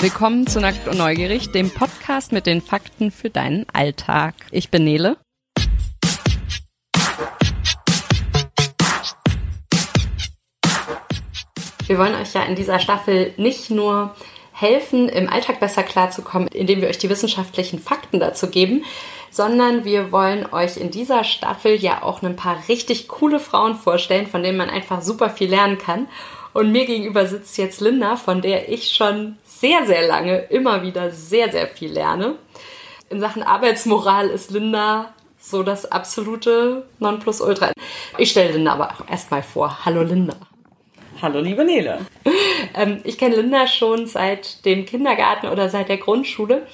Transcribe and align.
Willkommen 0.00 0.46
zu 0.46 0.60
Nackt 0.60 0.86
und 0.86 0.96
Neugierig, 0.96 1.50
dem 1.50 1.70
Podcast 1.70 2.30
mit 2.30 2.46
den 2.46 2.60
Fakten 2.60 3.10
für 3.10 3.30
deinen 3.30 3.66
Alltag. 3.72 4.34
Ich 4.52 4.70
bin 4.70 4.84
Nele. 4.84 5.16
Wir 11.88 11.98
wollen 11.98 12.14
euch 12.14 12.32
ja 12.32 12.44
in 12.44 12.54
dieser 12.54 12.78
Staffel 12.78 13.34
nicht 13.38 13.70
nur 13.70 14.14
helfen, 14.52 15.08
im 15.08 15.28
Alltag 15.28 15.58
besser 15.58 15.82
klarzukommen, 15.82 16.46
indem 16.46 16.80
wir 16.80 16.86
euch 16.88 16.98
die 16.98 17.10
wissenschaftlichen 17.10 17.80
Fakten 17.80 18.20
dazu 18.20 18.50
geben, 18.50 18.84
sondern 19.32 19.84
wir 19.84 20.12
wollen 20.12 20.46
euch 20.52 20.76
in 20.76 20.92
dieser 20.92 21.24
Staffel 21.24 21.74
ja 21.74 22.04
auch 22.04 22.22
ein 22.22 22.36
paar 22.36 22.62
richtig 22.68 23.08
coole 23.08 23.40
Frauen 23.40 23.74
vorstellen, 23.74 24.28
von 24.28 24.44
denen 24.44 24.58
man 24.58 24.70
einfach 24.70 25.02
super 25.02 25.28
viel 25.28 25.50
lernen 25.50 25.78
kann. 25.78 26.06
Und 26.52 26.72
mir 26.72 26.86
gegenüber 26.86 27.26
sitzt 27.26 27.58
jetzt 27.58 27.80
Linda, 27.80 28.16
von 28.16 28.42
der 28.42 28.68
ich 28.68 28.90
schon 28.90 29.36
sehr, 29.60 29.86
sehr 29.86 30.06
lange 30.06 30.38
immer 30.50 30.82
wieder 30.82 31.10
sehr, 31.10 31.50
sehr 31.50 31.66
viel 31.66 31.92
lerne. 31.92 32.36
In 33.10 33.20
Sachen 33.20 33.42
Arbeitsmoral 33.42 34.28
ist 34.28 34.50
Linda 34.50 35.14
so 35.38 35.62
das 35.62 35.90
absolute 35.90 36.86
Nonplusultra. 36.98 37.72
Ich 38.18 38.30
stelle 38.30 38.52
Linda 38.52 38.72
aber 38.72 38.90
auch 38.90 39.10
erstmal 39.10 39.42
vor. 39.42 39.84
Hallo 39.84 40.02
Linda. 40.02 40.36
Hallo 41.20 41.40
liebe 41.40 41.64
Nele. 41.64 42.00
Ähm, 42.74 43.00
ich 43.04 43.18
kenne 43.18 43.36
Linda 43.36 43.66
schon 43.66 44.06
seit 44.06 44.64
dem 44.64 44.84
Kindergarten 44.84 45.46
oder 45.46 45.68
seit 45.68 45.88
der 45.88 45.96
Grundschule. 45.96 46.66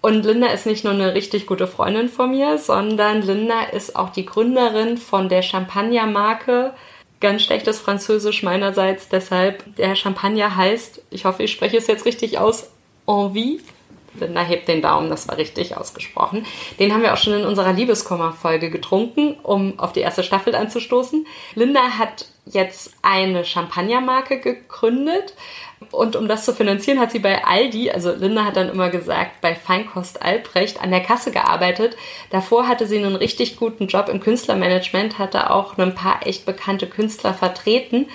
Und 0.00 0.24
Linda 0.24 0.48
ist 0.48 0.66
nicht 0.66 0.82
nur 0.82 0.92
eine 0.92 1.14
richtig 1.14 1.46
gute 1.46 1.66
Freundin 1.66 2.08
von 2.08 2.30
mir, 2.30 2.58
sondern 2.58 3.22
Linda 3.22 3.62
ist 3.62 3.96
auch 3.96 4.10
die 4.10 4.26
Gründerin 4.26 4.96
von 4.96 5.28
der 5.28 5.42
Champagnermarke 5.42 6.72
ganz 7.20 7.42
schlechtes 7.42 7.78
Französisch 7.78 8.42
meinerseits. 8.42 9.08
Deshalb, 9.08 9.76
der 9.76 9.94
Champagner 9.94 10.56
heißt, 10.56 11.02
ich 11.10 11.24
hoffe, 11.24 11.42
ich 11.42 11.52
spreche 11.52 11.76
es 11.76 11.86
jetzt 11.86 12.04
richtig 12.04 12.38
aus, 12.38 12.70
Envie. 13.06 13.60
Linda 14.18 14.42
hebt 14.42 14.66
den 14.66 14.82
Daumen, 14.82 15.08
das 15.08 15.28
war 15.28 15.36
richtig 15.36 15.76
ausgesprochen. 15.76 16.44
Den 16.80 16.92
haben 16.92 17.02
wir 17.02 17.12
auch 17.12 17.18
schon 17.18 17.34
in 17.34 17.44
unserer 17.44 17.72
Liebeskummer-Folge 17.72 18.70
getrunken, 18.70 19.36
um 19.42 19.78
auf 19.78 19.92
die 19.92 20.00
erste 20.00 20.24
Staffel 20.24 20.54
anzustoßen. 20.54 21.26
Linda 21.54 21.80
hat 21.98 22.26
jetzt 22.44 22.92
eine 23.02 23.44
Champagnermarke 23.44 24.40
gegründet 24.40 25.34
und 25.90 26.14
um 26.14 26.28
das 26.28 26.44
zu 26.44 26.52
finanzieren, 26.52 27.00
hat 27.00 27.10
sie 27.10 27.18
bei 27.18 27.44
Aldi, 27.44 27.90
also 27.90 28.12
Linda 28.12 28.44
hat 28.44 28.56
dann 28.56 28.68
immer 28.68 28.90
gesagt, 28.90 29.40
bei 29.40 29.54
Feinkost 29.54 30.22
Albrecht 30.22 30.80
an 30.80 30.90
der 30.90 31.00
Kasse 31.00 31.30
gearbeitet. 31.30 31.96
Davor 32.30 32.68
hatte 32.68 32.86
sie 32.86 32.98
einen 32.98 33.16
richtig 33.16 33.56
guten 33.56 33.86
Job 33.86 34.08
im 34.08 34.20
Künstlermanagement, 34.20 35.18
hatte 35.18 35.50
auch 35.50 35.78
ein 35.78 35.94
paar 35.94 36.26
echt 36.26 36.44
bekannte 36.44 36.86
Künstler 36.86 37.32
vertreten 37.32 38.06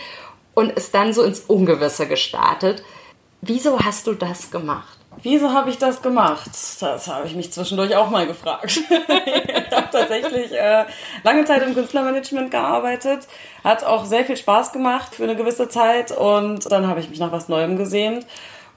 und 0.53 0.71
ist 0.71 0.93
dann 0.93 1.11
so 1.11 1.23
ins 1.23 1.41
Ungewisse 1.41 2.07
gestartet. 2.07 2.83
Wieso 3.41 3.79
hast 3.79 4.07
du 4.07 4.13
das 4.13 4.51
gemacht? 4.51 4.94
Wieso 5.21 5.53
habe 5.53 5.69
ich 5.69 5.77
das 5.77 6.01
gemacht? 6.01 6.51
Das 6.79 7.07
habe 7.07 7.27
ich 7.27 7.35
mich 7.35 7.51
zwischendurch 7.51 7.95
auch 7.95 8.09
mal 8.09 8.27
gefragt. 8.27 8.79
ich 8.89 9.75
habe 9.75 9.87
tatsächlich 9.91 10.51
äh, 10.51 10.85
lange 11.23 11.45
Zeit 11.45 11.63
im 11.63 11.73
Künstlermanagement 11.73 12.51
gearbeitet, 12.51 13.27
hat 13.63 13.83
auch 13.83 14.05
sehr 14.05 14.25
viel 14.25 14.37
Spaß 14.37 14.71
gemacht 14.71 15.15
für 15.15 15.23
eine 15.23 15.35
gewisse 15.35 15.69
Zeit 15.69 16.11
und 16.11 16.71
dann 16.71 16.87
habe 16.87 16.99
ich 16.99 17.09
mich 17.09 17.19
nach 17.19 17.31
was 17.31 17.49
Neuem 17.49 17.77
gesehnt 17.77 18.25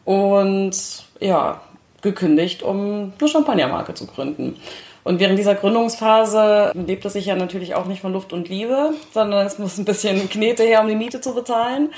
und 0.04 0.72
ja, 1.20 1.60
gekündigt, 2.02 2.62
um 2.62 3.12
eine 3.18 3.28
Champagnermarke 3.28 3.94
zu 3.94 4.06
gründen. 4.06 4.60
Und 5.04 5.20
während 5.20 5.38
dieser 5.38 5.54
Gründungsphase 5.54 6.72
lebt 6.74 7.04
es 7.04 7.14
sich 7.14 7.26
ja 7.26 7.34
natürlich 7.34 7.74
auch 7.74 7.86
nicht 7.86 8.02
von 8.02 8.12
Luft 8.12 8.32
und 8.32 8.48
Liebe, 8.48 8.92
sondern 9.12 9.46
es 9.46 9.58
muss 9.58 9.78
ein 9.78 9.84
bisschen 9.84 10.28
Knete 10.28 10.64
her, 10.64 10.82
um 10.82 10.88
die 10.88 10.96
Miete 10.96 11.20
zu 11.20 11.34
bezahlen. 11.34 11.90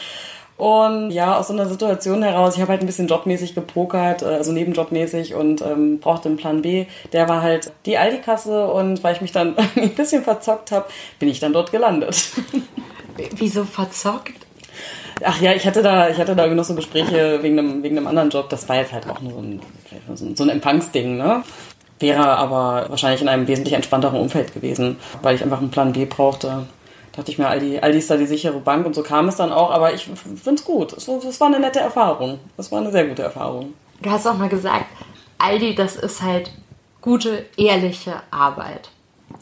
Und 0.61 1.11
ja, 1.11 1.39
aus 1.39 1.49
so 1.49 1.55
einer 1.55 1.67
Situation 1.67 2.23
heraus, 2.23 2.55
ich 2.55 2.61
habe 2.61 2.73
halt 2.73 2.83
ein 2.83 2.87
bisschen 2.87 3.09
jobmäßig 3.09 3.55
gepokert, 3.55 4.21
äh, 4.21 4.27
also 4.27 4.53
nebenjobmäßig 4.53 5.35
und 5.35 5.63
ähm, 5.63 6.01
brauchte 6.01 6.29
einen 6.29 6.37
Plan 6.37 6.61
B. 6.61 6.85
Der 7.15 7.31
war 7.31 7.41
halt 7.41 7.73
die 7.87 7.97
Aldi-Kasse 7.97 8.67
und 8.67 9.03
weil 9.03 9.15
ich 9.15 9.23
mich 9.23 9.33
dann 9.33 9.57
ein 9.75 9.95
bisschen 9.95 10.23
verzockt 10.23 10.71
habe, 10.71 10.85
bin 11.19 11.31
ich 11.31 11.41
dann 11.41 11.55
dort 11.55 11.73
gelandet. 11.73 12.33
Wieso 13.37 13.65
verzockt? 13.65 14.35
Ach 15.25 15.41
ja, 15.41 15.55
ich 15.55 15.67
hatte 15.67 15.83
da, 15.83 16.11
ich 16.11 16.19
hatte 16.19 16.37
da 16.37 16.47
noch 16.47 16.65
so 16.65 16.75
Gespräche 16.75 17.43
wegen 17.43 17.59
einem, 17.59 17.83
wegen 17.83 17.97
einem 17.97 18.07
anderen 18.07 18.29
Job. 18.29 18.51
Das 18.51 18.69
war 18.69 18.77
jetzt 18.77 18.93
halt 18.93 19.09
auch 19.09 19.23
nur 19.23 19.33
so 20.15 20.27
ein, 20.27 20.37
so 20.37 20.45
ein 20.45 20.51
Empfangsding, 20.51 21.17
ne? 21.17 21.43
Wäre 22.01 22.37
aber 22.37 22.85
wahrscheinlich 22.91 23.23
in 23.23 23.29
einem 23.29 23.49
wesentlich 23.49 23.73
entspannteren 23.73 24.21
Umfeld 24.21 24.53
gewesen, 24.53 24.99
weil 25.23 25.37
ich 25.37 25.43
einfach 25.43 25.59
einen 25.59 25.71
Plan 25.71 25.93
B 25.93 26.05
brauchte 26.05 26.67
dachte 27.13 27.31
ich 27.31 27.39
mir, 27.39 27.49
Aldi, 27.49 27.81
Aldi 27.81 27.99
ist 27.99 28.11
da 28.11 28.17
die 28.17 28.27
sichere 28.27 28.61
Bank 28.61 28.87
und 28.87 28.95
so 28.95 29.03
kam 29.03 29.29
es 29.29 29.37
dann 29.37 29.53
auch, 29.53 29.71
aber 29.71 29.93
ich 29.95 30.05
finde 30.05 30.55
es 30.55 30.65
gut. 30.65 30.93
Es, 30.93 31.09
es 31.09 31.41
war 31.41 31.49
eine 31.49 31.61
nette 31.61 31.81
Erfahrung. 31.81 32.39
Es 32.57 32.71
war 32.71 32.81
eine 32.81 32.91
sehr 32.91 33.07
gute 33.07 33.23
Erfahrung. 33.23 33.75
Du 34.03 34.11
hast 34.11 34.27
auch 34.27 34.37
mal 34.37 34.49
gesagt, 34.49 34.87
Aldi, 35.39 35.75
das 35.75 35.97
ist 35.97 36.23
halt 36.23 36.51
gute, 37.01 37.47
ehrliche 37.57 38.15
Arbeit. 38.31 38.91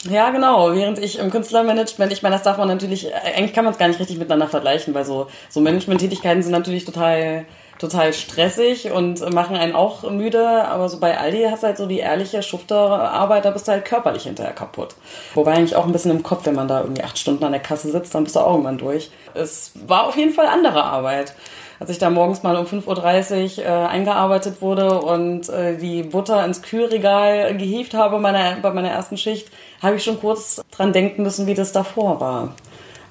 Ja, 0.09 0.31
genau. 0.31 0.75
Während 0.75 0.99
ich 0.99 1.19
im 1.19 1.31
Künstlermanagement, 1.31 2.13
ich 2.13 2.23
meine, 2.23 2.35
das 2.35 2.45
darf 2.45 2.59
man 2.59 2.69
natürlich, 2.69 3.13
eigentlich 3.15 3.53
kann 3.53 3.65
man 3.65 3.73
es 3.73 3.79
gar 3.79 3.89
nicht 3.89 3.99
richtig 3.99 4.19
miteinander 4.19 4.49
vergleichen, 4.49 4.95
weil 4.95 5.05
so, 5.05 5.29
so 5.49 5.61
Management-Tätigkeiten 5.61 6.43
sind 6.43 6.53
natürlich 6.53 6.85
total 6.85 7.47
total 7.79 8.13
stressig 8.13 8.91
und 8.91 9.33
machen 9.33 9.57
einen 9.57 9.75
auch 9.75 10.09
müde, 10.11 10.47
aber 10.47 10.89
so 10.89 10.99
bei 10.99 11.19
Aldi 11.19 11.47
hast 11.51 11.63
du 11.63 11.69
halt 11.69 11.77
so 11.77 11.87
die 11.87 11.99
ehrliche 11.99 12.43
Schufterarbeit, 12.43 13.45
da 13.45 13.51
bist 13.51 13.69
du 13.69 13.73
halt 13.73 13.85
körperlich 13.85 14.25
hinterher 14.25 14.53
kaputt. 14.53 14.95
Wobei 15.35 15.53
eigentlich 15.53 15.77
auch 15.77 15.87
ein 15.87 15.93
bisschen 15.93 16.11
im 16.11 16.23
Kopf, 16.23 16.47
wenn 16.47 16.55
man 16.55 16.69
da 16.69 16.81
irgendwie 16.81 17.05
acht 17.05 17.19
Stunden 17.19 17.45
an 17.45 17.53
der 17.53 17.61
Kasse 17.61 17.91
sitzt, 17.91 18.15
dann 18.15 18.25
bist 18.25 18.37
du 18.37 18.41
auch 18.41 18.51
irgendwann 18.51 18.79
durch. 18.79 19.11
Es 19.35 19.73
war 19.87 20.09
auf 20.09 20.17
jeden 20.17 20.33
Fall 20.33 20.47
andere 20.47 20.85
Arbeit. 20.85 21.35
Als 21.81 21.91
ich 21.91 21.99
da 21.99 22.11
morgens 22.11 22.43
mal 22.43 22.57
um 22.57 22.67
5.30 22.67 23.59
Uhr 23.59 23.65
äh, 23.65 23.69
eingearbeitet 23.69 24.61
wurde 24.61 25.01
und 25.01 25.49
äh, 25.49 25.77
die 25.77 26.03
Butter 26.03 26.45
ins 26.45 26.63
Kühlregal 26.63 27.57
gehievt 27.57 27.95
habe 27.95 28.19
meiner, 28.19 28.57
bei 28.57 28.73
meiner 28.73 28.91
ersten 28.91 29.17
Schicht, 29.17 29.49
habe 29.81 29.97
ich 29.97 30.03
schon 30.03 30.19
kurz 30.19 30.61
dran 30.73 30.93
denken 30.93 31.23
müssen, 31.23 31.47
wie 31.47 31.55
das 31.55 31.71
davor 31.71 32.21
war. 32.21 32.55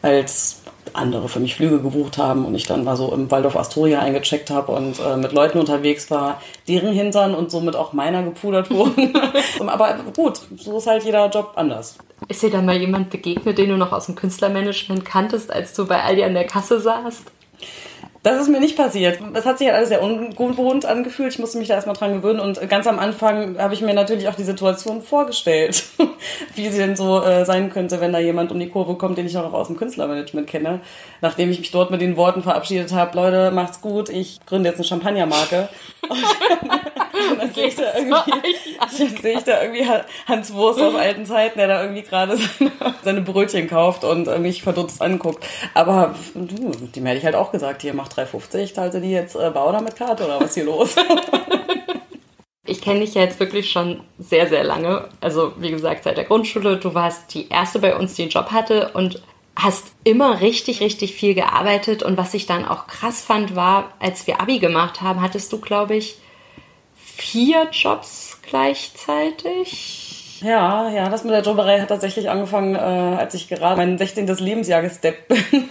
Als 0.01 0.61
andere 0.93 1.29
für 1.29 1.39
mich 1.39 1.55
Flüge 1.55 1.81
gebucht 1.81 2.17
haben 2.17 2.45
und 2.45 2.55
ich 2.55 2.65
dann 2.65 2.83
mal 2.83 2.95
so 2.95 3.13
im 3.13 3.29
Waldorf 3.29 3.55
Astoria 3.55 3.99
eingecheckt 3.99 4.49
habe 4.49 4.71
und 4.71 4.99
äh, 4.99 5.17
mit 5.17 5.31
Leuten 5.33 5.59
unterwegs 5.59 6.09
war, 6.11 6.41
deren 6.67 6.93
Hintern 6.93 7.35
und 7.35 7.51
somit 7.51 7.75
auch 7.75 7.93
meiner 7.93 8.23
gepudert 8.23 8.69
wurden. 8.71 9.13
Aber 9.67 9.97
gut, 10.15 10.39
so 10.57 10.77
ist 10.77 10.87
halt 10.87 11.03
jeder 11.03 11.29
Job 11.29 11.53
anders. 11.55 11.97
Ist 12.27 12.41
dir 12.41 12.49
dann 12.49 12.65
mal 12.65 12.77
jemand 12.77 13.09
begegnet, 13.09 13.57
den 13.57 13.69
du 13.69 13.77
noch 13.77 13.91
aus 13.91 14.07
dem 14.07 14.15
Künstlermanagement 14.15 15.05
kanntest, 15.05 15.51
als 15.51 15.73
du 15.73 15.85
bei 15.85 16.01
Aldi 16.01 16.23
an 16.23 16.33
der 16.33 16.47
Kasse 16.47 16.79
saßt? 16.79 17.31
Das 18.27 18.41
ist 18.41 18.49
mir 18.49 18.59
nicht 18.59 18.75
passiert. 18.75 19.19
Das 19.31 19.45
hat 19.45 19.57
sich 19.57 19.67
halt 19.67 19.77
alles 19.77 19.87
sehr 19.87 20.03
ungewohnt 20.03 20.85
angefühlt. 20.85 21.31
Ich 21.31 21.39
musste 21.39 21.57
mich 21.59 21.69
da 21.69 21.75
erstmal 21.75 21.95
dran 21.95 22.11
gewöhnen 22.11 22.41
und 22.41 22.59
ganz 22.69 22.85
am 22.85 22.99
Anfang 22.99 23.57
habe 23.57 23.73
ich 23.73 23.79
mir 23.79 23.93
natürlich 23.93 24.27
auch 24.27 24.35
die 24.35 24.43
Situation 24.43 25.01
vorgestellt, 25.01 25.85
wie 26.55 26.67
sie 26.67 26.77
denn 26.77 26.97
so 26.97 27.21
äh, 27.21 27.45
sein 27.45 27.69
könnte, 27.69 28.01
wenn 28.01 28.11
da 28.11 28.19
jemand 28.19 28.51
um 28.51 28.59
die 28.59 28.67
Kurve 28.67 28.95
kommt, 28.95 29.17
den 29.17 29.27
ich 29.27 29.37
auch 29.37 29.53
aus 29.53 29.67
dem 29.67 29.77
Künstlermanagement 29.77 30.45
kenne. 30.45 30.81
Nachdem 31.21 31.49
ich 31.49 31.59
mich 31.59 31.71
dort 31.71 31.89
mit 31.89 32.01
den 32.01 32.17
Worten 32.17 32.43
verabschiedet 32.43 32.91
habe, 32.91 33.15
Leute, 33.15 33.51
macht's 33.51 33.79
gut, 33.79 34.09
ich 34.09 34.45
gründe 34.45 34.67
jetzt 34.67 34.79
eine 34.79 34.87
Champagnermarke. 34.87 35.69
Und 37.31 37.39
dann, 37.39 37.53
sehe 37.53 37.67
ich 37.67 37.75
da 37.75 37.83
irgendwie, 37.95 39.21
sehe 39.21 39.37
ich 39.37 39.43
da 39.43 39.61
irgendwie 39.61 39.85
Hans 40.27 40.53
Wurst 40.53 40.81
aus 40.81 40.95
alten 40.95 41.25
Zeiten, 41.25 41.57
der 41.57 41.67
da 41.67 41.81
irgendwie 41.81 42.03
gerade 42.03 42.37
seine, 42.37 42.71
seine 43.03 43.21
Brötchen 43.21 43.67
kauft 43.67 44.03
und 44.03 44.39
mich 44.39 44.63
verdutzt 44.63 45.01
anguckt. 45.01 45.45
Aber 45.73 46.15
du, 46.33 46.71
dem 46.95 47.05
hätte 47.05 47.17
ich 47.17 47.25
halt 47.25 47.35
auch 47.35 47.51
gesagt, 47.51 47.81
hier 47.81 47.93
macht 47.93 48.16
3,50, 48.17 48.73
zahlt 48.73 48.93
sie 48.93 49.01
die 49.01 49.11
jetzt 49.11 49.35
äh, 49.35 49.49
Bar 49.49 49.69
oder 49.69 49.81
mit 49.81 49.95
Karte 49.95 50.25
oder 50.25 50.39
was 50.39 50.53
hier 50.53 50.65
los? 50.65 50.95
ich 52.65 52.81
kenne 52.81 52.99
dich 52.99 53.13
ja 53.13 53.21
jetzt 53.21 53.39
wirklich 53.39 53.69
schon 53.69 54.01
sehr, 54.19 54.47
sehr 54.47 54.63
lange. 54.63 55.09
Also 55.21 55.53
wie 55.57 55.71
gesagt, 55.71 56.03
seit 56.03 56.17
der 56.17 56.25
Grundschule. 56.25 56.77
Du 56.77 56.93
warst 56.93 57.33
die 57.33 57.49
erste 57.49 57.79
bei 57.79 57.95
uns, 57.95 58.15
die 58.15 58.23
einen 58.23 58.31
Job 58.31 58.51
hatte 58.51 58.91
und 58.93 59.21
hast 59.55 59.87
immer 60.03 60.41
richtig, 60.41 60.81
richtig 60.81 61.13
viel 61.13 61.33
gearbeitet. 61.33 62.03
Und 62.03 62.17
was 62.17 62.33
ich 62.33 62.45
dann 62.45 62.65
auch 62.65 62.87
krass 62.87 63.21
fand, 63.21 63.55
war, 63.55 63.93
als 63.99 64.27
wir 64.27 64.39
Abi 64.39 64.59
gemacht 64.59 65.01
haben, 65.01 65.21
hattest 65.21 65.51
du, 65.51 65.59
glaube 65.59 65.95
ich, 65.95 66.17
vier 66.95 67.69
Jobs 67.71 68.39
gleichzeitig. 68.43 70.06
Ja, 70.41 70.89
ja, 70.89 71.09
das 71.09 71.23
mit 71.23 71.33
der 71.33 71.41
Jobberei 71.41 71.79
hat 71.79 71.89
tatsächlich 71.89 72.29
angefangen, 72.29 72.75
äh, 72.75 72.79
als 72.79 73.33
ich 73.33 73.47
gerade 73.47 73.77
mein 73.77 73.97
16. 73.97 74.27
Lebensjahr 74.37 74.81
gesteppt 74.81 75.27
bin 75.51 75.69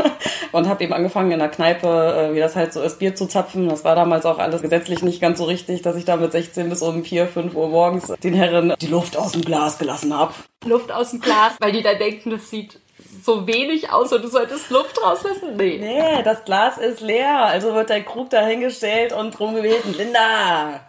und 0.52 0.68
habe 0.68 0.84
eben 0.84 0.92
angefangen 0.92 1.30
in 1.32 1.38
der 1.38 1.48
Kneipe, 1.48 1.86
äh, 2.30 2.34
wie 2.34 2.40
das 2.40 2.56
halt 2.56 2.72
so 2.72 2.82
ist, 2.82 2.98
Bier 2.98 3.14
zu 3.14 3.26
zapfen. 3.26 3.68
Das 3.68 3.84
war 3.84 3.94
damals 3.94 4.26
auch 4.26 4.38
alles 4.38 4.62
gesetzlich 4.62 5.02
nicht 5.02 5.20
ganz 5.20 5.38
so 5.38 5.44
richtig, 5.44 5.82
dass 5.82 5.96
ich 5.96 6.04
da 6.04 6.16
mit 6.16 6.32
16 6.32 6.68
bis 6.68 6.82
um 6.82 7.04
4, 7.04 7.26
5 7.26 7.54
Uhr 7.54 7.68
morgens 7.68 8.12
den 8.22 8.34
Herren 8.34 8.74
die 8.80 8.86
Luft 8.86 9.16
aus 9.16 9.32
dem 9.32 9.42
Glas 9.42 9.78
gelassen 9.78 10.16
habe. 10.16 10.34
Luft 10.64 10.90
aus 10.92 11.10
dem 11.10 11.20
Glas, 11.20 11.52
weil 11.60 11.72
die 11.72 11.82
da 11.82 11.94
denken, 11.94 12.30
das 12.30 12.50
sieht 12.50 12.78
so 13.26 13.46
wenig 13.46 13.90
aus 13.90 14.12
und 14.12 14.22
du 14.22 14.28
solltest 14.28 14.70
Luft 14.70 14.96
rauslassen? 15.02 15.56
Nee. 15.56 15.78
Nee, 15.78 16.22
das 16.22 16.44
Glas 16.44 16.78
ist 16.78 17.00
leer. 17.00 17.44
Also 17.44 17.74
wird 17.74 17.90
der 17.90 18.02
Krug 18.02 18.30
dahingestellt 18.30 19.12
und 19.12 19.38
drum 19.38 19.54
gebeten, 19.54 19.94
Linda, 19.96 20.85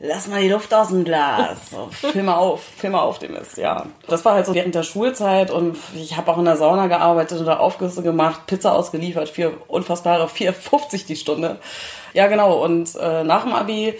lass 0.00 0.26
mal 0.26 0.40
die 0.40 0.48
Luft 0.48 0.72
aus 0.74 0.88
dem 0.88 1.04
Glas. 1.04 1.70
So, 1.70 1.88
film 1.90 2.26
mal 2.26 2.36
auf, 2.36 2.62
film 2.62 2.94
mal 2.94 3.02
auf 3.02 3.18
dem 3.18 3.36
ist, 3.36 3.58
ja. 3.58 3.86
Das 4.08 4.24
war 4.24 4.34
halt 4.34 4.46
so 4.46 4.54
während 4.54 4.74
der 4.74 4.82
Schulzeit 4.82 5.50
und 5.50 5.76
ich 5.94 6.16
habe 6.16 6.32
auch 6.32 6.38
in 6.38 6.46
der 6.46 6.56
Sauna 6.56 6.86
gearbeitet 6.88 7.40
oder 7.40 7.60
Aufgüsse 7.60 8.02
gemacht, 8.02 8.46
Pizza 8.46 8.74
ausgeliefert 8.74 9.28
für 9.28 9.52
unfassbare 9.68 10.26
4,50 10.26 11.06
die 11.06 11.16
Stunde. 11.16 11.58
Ja, 12.14 12.26
genau. 12.26 12.64
Und 12.64 12.96
äh, 12.96 13.22
nach 13.22 13.44
dem 13.44 13.52
Abi 13.52 13.94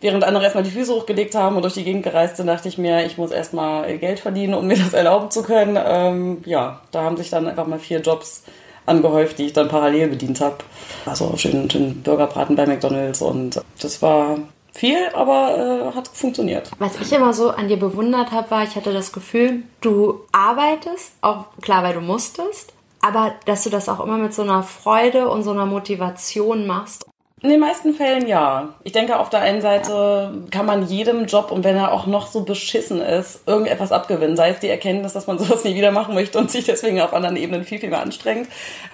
während 0.00 0.22
andere 0.22 0.44
erstmal 0.44 0.62
die 0.62 0.70
Füße 0.70 0.94
hochgelegt 0.94 1.34
haben 1.34 1.56
und 1.56 1.62
durch 1.62 1.74
die 1.74 1.82
Gegend 1.82 2.04
gereist 2.04 2.36
sind, 2.36 2.46
dachte 2.46 2.68
ich 2.68 2.78
mir, 2.78 3.04
ich 3.04 3.18
muss 3.18 3.32
erstmal 3.32 3.98
Geld 3.98 4.20
verdienen, 4.20 4.54
um 4.54 4.66
mir 4.66 4.76
das 4.76 4.92
erlauben 4.92 5.30
zu 5.30 5.42
können. 5.42 5.78
Ähm, 5.84 6.42
ja, 6.44 6.82
da 6.92 7.02
haben 7.02 7.16
sich 7.16 7.30
dann 7.30 7.48
einfach 7.48 7.66
mal 7.66 7.80
vier 7.80 8.00
Jobs 8.00 8.44
angehäuft, 8.86 9.38
die 9.38 9.46
ich 9.46 9.52
dann 9.52 9.68
parallel 9.68 10.08
bedient 10.08 10.40
habe. 10.40 10.58
Also 11.04 11.36
schön, 11.36 11.68
schön 11.68 12.02
Burgerbraten 12.02 12.54
bei 12.54 12.66
McDonalds 12.66 13.22
und 13.22 13.60
das 13.80 14.00
war 14.00 14.38
viel, 14.72 14.98
aber 15.14 15.90
äh, 15.92 15.96
hat 15.96 16.08
funktioniert. 16.08 16.70
Was 16.78 17.00
ich 17.00 17.12
immer 17.12 17.32
so 17.32 17.50
an 17.50 17.68
dir 17.68 17.78
bewundert 17.78 18.32
habe, 18.32 18.50
war, 18.50 18.64
ich 18.64 18.76
hatte 18.76 18.92
das 18.92 19.12
Gefühl, 19.12 19.62
du 19.80 20.20
arbeitest, 20.32 21.12
auch 21.20 21.46
klar, 21.60 21.82
weil 21.82 21.94
du 21.94 22.00
musstest, 22.00 22.72
aber 23.00 23.34
dass 23.46 23.64
du 23.64 23.70
das 23.70 23.88
auch 23.88 24.00
immer 24.00 24.18
mit 24.18 24.34
so 24.34 24.42
einer 24.42 24.62
Freude 24.62 25.28
und 25.28 25.42
so 25.42 25.50
einer 25.50 25.66
Motivation 25.66 26.66
machst. 26.66 27.06
In 27.40 27.50
den 27.50 27.60
meisten 27.60 27.94
Fällen 27.94 28.26
ja. 28.26 28.74
Ich 28.82 28.90
denke, 28.90 29.18
auf 29.20 29.30
der 29.30 29.40
einen 29.40 29.60
Seite 29.60 30.42
kann 30.50 30.66
man 30.66 30.88
jedem 30.88 31.26
Job, 31.26 31.52
und 31.52 31.62
wenn 31.62 31.76
er 31.76 31.92
auch 31.92 32.06
noch 32.06 32.26
so 32.26 32.42
beschissen 32.42 33.00
ist, 33.00 33.46
irgendetwas 33.46 33.92
abgewinnen. 33.92 34.36
Sei 34.36 34.50
es 34.50 34.58
die 34.58 34.68
Erkenntnis, 34.68 35.12
dass 35.12 35.28
man 35.28 35.38
sowas 35.38 35.62
nie 35.62 35.76
wieder 35.76 35.92
machen 35.92 36.14
möchte 36.14 36.38
und 36.38 36.50
sich 36.50 36.64
deswegen 36.64 37.00
auf 37.00 37.14
anderen 37.14 37.36
Ebenen 37.36 37.64
viel, 37.64 37.78
viel 37.78 37.90
mehr 37.90 38.02
anstrengt. 38.02 38.48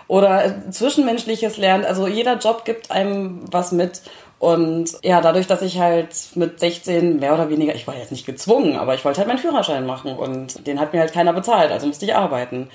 Oder 0.08 0.70
Zwischenmenschliches 0.70 1.56
lernt. 1.56 1.86
Also 1.86 2.06
jeder 2.06 2.36
Job 2.36 2.66
gibt 2.66 2.90
einem 2.90 3.40
was 3.50 3.72
mit. 3.72 4.02
Und 4.44 4.98
ja, 5.02 5.22
dadurch, 5.22 5.46
dass 5.46 5.62
ich 5.62 5.78
halt 5.78 6.14
mit 6.34 6.60
16 6.60 7.18
mehr 7.18 7.32
oder 7.32 7.48
weniger, 7.48 7.74
ich 7.74 7.86
war 7.86 7.96
jetzt 7.96 8.12
nicht 8.12 8.26
gezwungen, 8.26 8.76
aber 8.76 8.94
ich 8.94 9.02
wollte 9.02 9.16
halt 9.16 9.26
meinen 9.26 9.38
Führerschein 9.38 9.86
machen 9.86 10.14
und 10.14 10.66
den 10.66 10.78
hat 10.78 10.92
mir 10.92 11.00
halt 11.00 11.14
keiner 11.14 11.32
bezahlt, 11.32 11.72
also 11.72 11.86
musste 11.86 12.04
ich 12.04 12.14
arbeiten. 12.14 12.68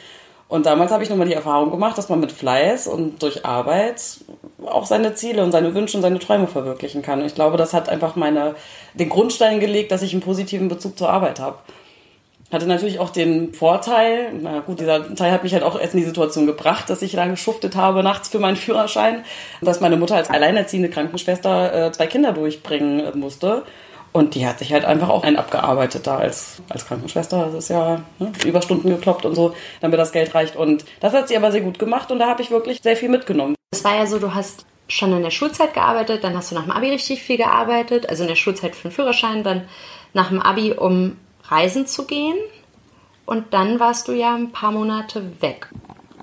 Und 0.47 0.65
damals 0.65 0.91
habe 0.91 1.03
ich 1.03 1.11
nochmal 1.11 1.27
die 1.27 1.35
Erfahrung 1.35 1.69
gemacht, 1.69 1.95
dass 1.95 2.09
man 2.09 2.21
mit 2.21 2.31
Fleiß 2.31 2.87
und 2.87 3.21
durch 3.21 3.45
Arbeit 3.45 4.01
auch 4.65 4.87
seine 4.87 5.13
Ziele 5.13 5.43
und 5.43 5.51
seine 5.51 5.75
Wünsche 5.75 5.95
und 5.95 6.01
seine 6.01 6.17
Träume 6.17 6.47
verwirklichen 6.47 7.03
kann. 7.03 7.19
Und 7.19 7.27
ich 7.27 7.35
glaube, 7.35 7.55
das 7.55 7.75
hat 7.75 7.87
einfach 7.87 8.15
meine, 8.15 8.55
den 8.95 9.09
Grundstein 9.09 9.59
gelegt, 9.59 9.91
dass 9.91 10.01
ich 10.01 10.13
einen 10.13 10.23
positiven 10.23 10.69
Bezug 10.69 10.97
zur 10.97 11.11
Arbeit 11.11 11.39
habe. 11.39 11.59
Hatte 12.51 12.65
natürlich 12.65 12.99
auch 12.99 13.11
den 13.11 13.53
Vorteil, 13.53 14.31
na 14.41 14.61
gut, 14.61 14.79
dieser 14.79 15.13
Teil 15.15 15.31
hat 15.31 15.43
mich 15.43 15.53
halt 15.53 15.61
auch 15.63 15.79
erst 15.79 15.93
in 15.93 15.99
die 15.99 16.05
Situation 16.05 16.47
gebracht, 16.47 16.89
dass 16.89 17.03
ich 17.03 17.11
da 17.11 17.27
geschuftet 17.27 17.75
habe 17.75 18.01
nachts 18.01 18.29
für 18.29 18.39
meinen 18.39 18.55
Führerschein, 18.55 19.23
dass 19.61 19.81
meine 19.81 19.97
Mutter 19.97 20.15
als 20.15 20.31
alleinerziehende 20.31 20.89
Krankenschwester 20.89 21.87
äh, 21.87 21.91
zwei 21.91 22.07
Kinder 22.07 22.33
durchbringen 22.33 23.19
musste. 23.19 23.63
Und 24.11 24.33
die 24.33 24.47
hat 24.47 24.57
sich 24.57 24.73
halt 24.73 24.85
einfach 24.85 25.09
auch 25.09 25.23
ein 25.23 25.37
abgearbeitet 25.37 26.07
da 26.07 26.17
als, 26.17 26.63
als 26.69 26.87
Krankenschwester. 26.87 27.45
Das 27.45 27.65
ist 27.65 27.69
ja 27.69 28.01
ne, 28.17 28.31
Überstunden 28.43 28.89
gekloppt 28.89 29.25
und 29.25 29.35
so, 29.35 29.53
damit 29.81 29.99
das 29.99 30.11
Geld 30.11 30.33
reicht. 30.33 30.55
Und 30.55 30.85
das 30.99 31.13
hat 31.13 31.27
sie 31.27 31.37
aber 31.37 31.51
sehr 31.51 31.61
gut 31.61 31.77
gemacht 31.77 32.11
und 32.11 32.17
da 32.17 32.27
habe 32.27 32.41
ich 32.41 32.49
wirklich 32.49 32.81
sehr 32.81 32.97
viel 32.97 33.09
mitgenommen. 33.09 33.53
Es 33.71 33.83
war 33.83 33.95
ja 33.95 34.07
so, 34.07 34.17
du 34.17 34.33
hast 34.33 34.65
schon 34.87 35.13
in 35.13 35.21
der 35.21 35.29
Schulzeit 35.29 35.75
gearbeitet, 35.75 36.23
dann 36.23 36.35
hast 36.35 36.49
du 36.49 36.55
nach 36.55 36.63
dem 36.63 36.71
Abi 36.71 36.89
richtig 36.89 37.21
viel 37.21 37.37
gearbeitet, 37.37 38.09
also 38.09 38.23
in 38.23 38.29
der 38.29 38.35
Schulzeit 38.35 38.75
für 38.75 38.87
den 38.87 38.91
Führerschein, 38.91 39.43
dann 39.43 39.67
nach 40.13 40.29
dem 40.29 40.41
Abi, 40.41 40.73
um 40.73 41.17
reisen 41.43 41.87
zu 41.87 42.05
gehen. 42.05 42.37
Und 43.25 43.53
dann 43.53 43.79
warst 43.79 44.07
du 44.07 44.13
ja 44.13 44.33
ein 44.33 44.51
paar 44.51 44.71
Monate 44.71 45.41
weg. 45.41 45.69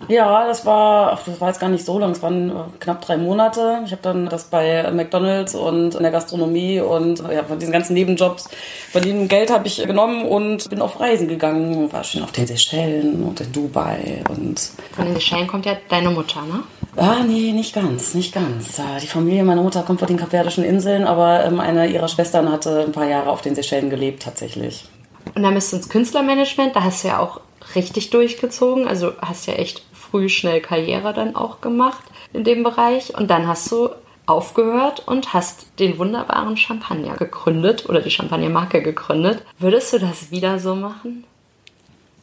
Ja, 0.08 0.46
das 0.46 0.66
war, 0.66 1.12
ach, 1.12 1.22
das 1.24 1.40
war 1.40 1.48
jetzt 1.48 1.60
gar 1.60 1.70
nicht 1.70 1.84
so 1.84 1.98
lang, 1.98 2.10
es 2.10 2.22
waren 2.22 2.50
äh, 2.50 2.52
knapp 2.80 3.00
drei 3.00 3.16
Monate. 3.16 3.80
Ich 3.86 3.92
habe 3.92 4.02
dann 4.02 4.28
das 4.28 4.44
bei 4.44 4.90
McDonalds 4.92 5.54
und 5.54 5.94
in 5.94 6.02
der 6.02 6.12
Gastronomie 6.12 6.80
und 6.80 7.20
ja, 7.20 7.42
von 7.44 7.58
diesen 7.58 7.72
ganzen 7.72 7.94
Nebenjobs 7.94 8.48
verdienen 8.90 9.26
Geld 9.28 9.50
habe 9.50 9.66
ich 9.66 9.82
genommen 9.84 10.26
und 10.26 10.68
bin 10.68 10.82
auf 10.82 11.00
Reisen 11.00 11.28
gegangen. 11.28 11.92
War 11.92 12.04
schon 12.04 12.22
auf 12.22 12.32
den 12.32 12.46
Seychellen 12.46 13.22
und 13.22 13.40
in 13.40 13.52
Dubai 13.52 14.22
und. 14.28 14.70
Von 14.92 15.06
den 15.06 15.14
Seychellen 15.14 15.46
kommt 15.46 15.64
ja 15.64 15.76
deine 15.88 16.10
Mutter, 16.10 16.42
ne? 16.42 16.62
Ah, 16.96 17.22
nee, 17.26 17.52
nicht 17.52 17.74
ganz, 17.74 18.14
nicht 18.14 18.34
ganz. 18.34 18.80
Die 19.02 19.06
Familie 19.06 19.44
meiner 19.44 19.62
Mutter 19.62 19.82
kommt 19.82 20.00
von 20.00 20.08
den 20.08 20.16
Kapverdischen 20.16 20.64
Inseln, 20.64 21.04
aber 21.04 21.44
ähm, 21.44 21.60
eine 21.60 21.86
ihrer 21.88 22.08
Schwestern 22.08 22.50
hatte 22.50 22.84
ein 22.84 22.92
paar 22.92 23.06
Jahre 23.06 23.30
auf 23.30 23.42
den 23.42 23.54
Seychellen 23.54 23.90
gelebt, 23.90 24.22
tatsächlich. 24.22 24.84
Und 25.34 25.42
dann 25.42 25.54
bist 25.54 25.72
du 25.72 25.76
ins 25.76 25.88
Künstlermanagement, 25.88 26.74
da 26.76 26.82
hast 26.82 27.04
du 27.04 27.08
ja 27.08 27.18
auch 27.18 27.40
richtig 27.74 28.10
durchgezogen. 28.10 28.86
Also 28.86 29.12
hast 29.20 29.46
ja 29.46 29.54
echt 29.54 29.84
früh 29.92 30.28
schnell 30.28 30.60
Karriere 30.60 31.12
dann 31.12 31.36
auch 31.36 31.60
gemacht 31.60 32.02
in 32.32 32.44
dem 32.44 32.62
Bereich. 32.62 33.16
Und 33.16 33.30
dann 33.30 33.46
hast 33.46 33.70
du 33.70 33.90
aufgehört 34.26 35.06
und 35.06 35.32
hast 35.34 35.78
den 35.78 35.98
wunderbaren 35.98 36.56
Champagner 36.56 37.16
gegründet 37.16 37.88
oder 37.88 38.00
die 38.00 38.10
Champagnermarke 38.10 38.82
gegründet. 38.82 39.44
Würdest 39.58 39.92
du 39.92 39.98
das 39.98 40.30
wieder 40.30 40.58
so 40.58 40.74
machen? 40.74 41.24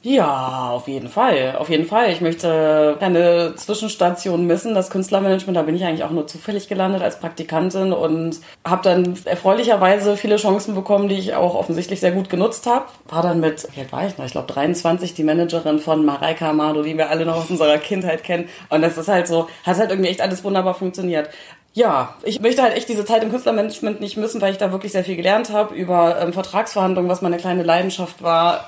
Ja, 0.05 0.71
auf 0.71 0.89
jeden 0.89 1.07
Fall. 1.07 1.55
Auf 1.57 1.69
jeden 1.69 1.85
Fall. 1.85 2.11
Ich 2.11 2.19
möchte 2.19 2.97
keine 3.00 3.55
Zwischenstation 3.55 4.45
missen. 4.45 4.75
Das 4.75 4.89
Künstlermanagement, 4.89 5.55
da 5.55 5.61
bin 5.61 5.75
ich 5.77 5.85
eigentlich 5.85 6.03
auch 6.03 6.11
nur 6.11 6.27
zufällig 6.27 6.67
gelandet 6.67 7.01
als 7.01 7.21
Praktikantin 7.21 7.94
und 7.94 8.41
habe 8.65 8.81
dann 8.83 9.17
erfreulicherweise 9.23 10.17
viele 10.17 10.35
Chancen 10.35 10.75
bekommen, 10.75 11.07
die 11.07 11.15
ich 11.15 11.35
auch 11.35 11.55
offensichtlich 11.55 12.01
sehr 12.01 12.11
gut 12.11 12.29
genutzt 12.29 12.65
habe. 12.65 12.83
War 13.07 13.21
dann 13.21 13.39
mit, 13.39 13.65
wie 13.75 13.79
alt 13.79 13.94
war 13.94 14.05
ich 14.05 14.17
noch? 14.17 14.25
Ich 14.25 14.33
glaube 14.33 14.51
23, 14.51 15.13
die 15.13 15.23
Managerin 15.23 15.79
von 15.79 16.03
Mareika 16.03 16.49
Amado, 16.49 16.83
die 16.83 16.97
wir 16.97 17.09
alle 17.09 17.25
noch 17.25 17.38
aus 17.38 17.49
unserer 17.49 17.77
Kindheit 17.77 18.25
kennen. 18.25 18.49
Und 18.67 18.81
das 18.81 18.97
ist 18.97 19.07
halt 19.07 19.29
so, 19.29 19.47
hat 19.63 19.77
halt 19.77 19.89
irgendwie 19.89 20.09
echt 20.09 20.19
alles 20.19 20.44
wunderbar 20.44 20.73
funktioniert 20.73 21.29
ja, 21.75 22.13
ich 22.21 22.39
möchte 22.39 22.61
halt 22.61 22.75
echt 22.77 22.87
diese 22.87 23.03
Zeit 23.03 23.23
im 23.23 23.31
Künstlermanagement 23.31 23.99
nicht 23.99 24.15
missen, 24.15 24.39
weil 24.41 24.51
ich 24.51 24.59
da 24.59 24.71
wirklich 24.71 24.91
sehr 24.91 25.03
viel 25.03 25.15
gelernt 25.15 25.49
habe 25.49 25.73
über 25.73 26.21
ähm, 26.21 26.31
Vertragsverhandlungen, 26.31 27.09
was 27.09 27.23
meine 27.23 27.37
kleine 27.37 27.63
Leidenschaft 27.63 28.21
war, 28.21 28.65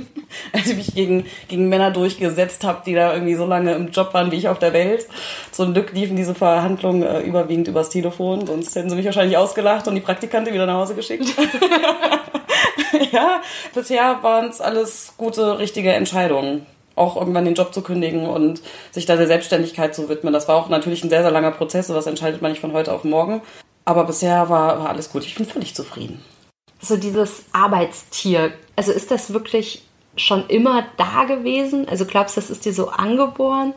als 0.54 0.66
ich 0.66 0.76
mich 0.76 0.94
gegen, 0.94 1.26
gegen 1.48 1.68
Männer 1.68 1.90
durchgesetzt 1.90 2.64
habe, 2.64 2.80
die 2.86 2.94
da 2.94 3.12
irgendwie 3.12 3.34
so 3.34 3.44
lange 3.44 3.74
im 3.74 3.90
Job 3.90 4.14
waren 4.14 4.32
wie 4.32 4.36
ich 4.36 4.48
auf 4.48 4.58
der 4.58 4.72
Welt. 4.72 5.06
Zum 5.52 5.74
Glück 5.74 5.92
liefen 5.92 6.16
diese 6.16 6.34
Verhandlungen 6.34 7.02
äh, 7.02 7.20
überwiegend 7.20 7.68
übers 7.68 7.90
Telefon, 7.90 8.46
sonst 8.46 8.74
hätten 8.74 8.88
sie 8.88 8.96
mich 8.96 9.04
wahrscheinlich 9.04 9.36
ausgelacht 9.36 9.86
und 9.86 9.94
die 9.94 10.00
Praktikante 10.00 10.54
wieder 10.54 10.64
nach 10.64 10.76
Hause 10.76 10.94
geschickt. 10.94 11.26
ja, 13.12 13.42
bisher 13.74 14.22
waren 14.22 14.48
es 14.48 14.62
alles 14.62 15.12
gute, 15.18 15.58
richtige 15.58 15.92
Entscheidungen 15.92 16.64
auch 16.98 17.16
irgendwann 17.16 17.44
den 17.44 17.54
Job 17.54 17.72
zu 17.72 17.82
kündigen 17.82 18.26
und 18.26 18.60
sich 18.90 19.06
da 19.06 19.16
der 19.16 19.26
Selbstständigkeit 19.26 19.94
zu 19.94 20.08
widmen. 20.08 20.32
Das 20.32 20.48
war 20.48 20.56
auch 20.56 20.68
natürlich 20.68 21.02
ein 21.04 21.10
sehr, 21.10 21.22
sehr 21.22 21.30
langer 21.30 21.52
Prozess, 21.52 21.86
sowas 21.86 22.06
entscheidet 22.06 22.42
man 22.42 22.52
nicht 22.52 22.60
von 22.60 22.72
heute 22.72 22.92
auf 22.92 23.04
morgen. 23.04 23.40
Aber 23.84 24.04
bisher 24.04 24.48
war, 24.48 24.80
war 24.80 24.90
alles 24.90 25.10
gut. 25.10 25.24
Ich 25.24 25.34
bin 25.34 25.46
völlig 25.46 25.74
zufrieden. 25.74 26.22
So 26.80 26.96
dieses 26.96 27.44
Arbeitstier, 27.52 28.52
also 28.76 28.92
ist 28.92 29.10
das 29.10 29.32
wirklich 29.32 29.82
schon 30.16 30.46
immer 30.48 30.84
da 30.96 31.24
gewesen? 31.24 31.88
Also 31.88 32.04
glaubst 32.04 32.36
du, 32.36 32.40
das 32.40 32.50
ist 32.50 32.64
dir 32.64 32.72
so 32.72 32.90
angeboren? 32.90 33.74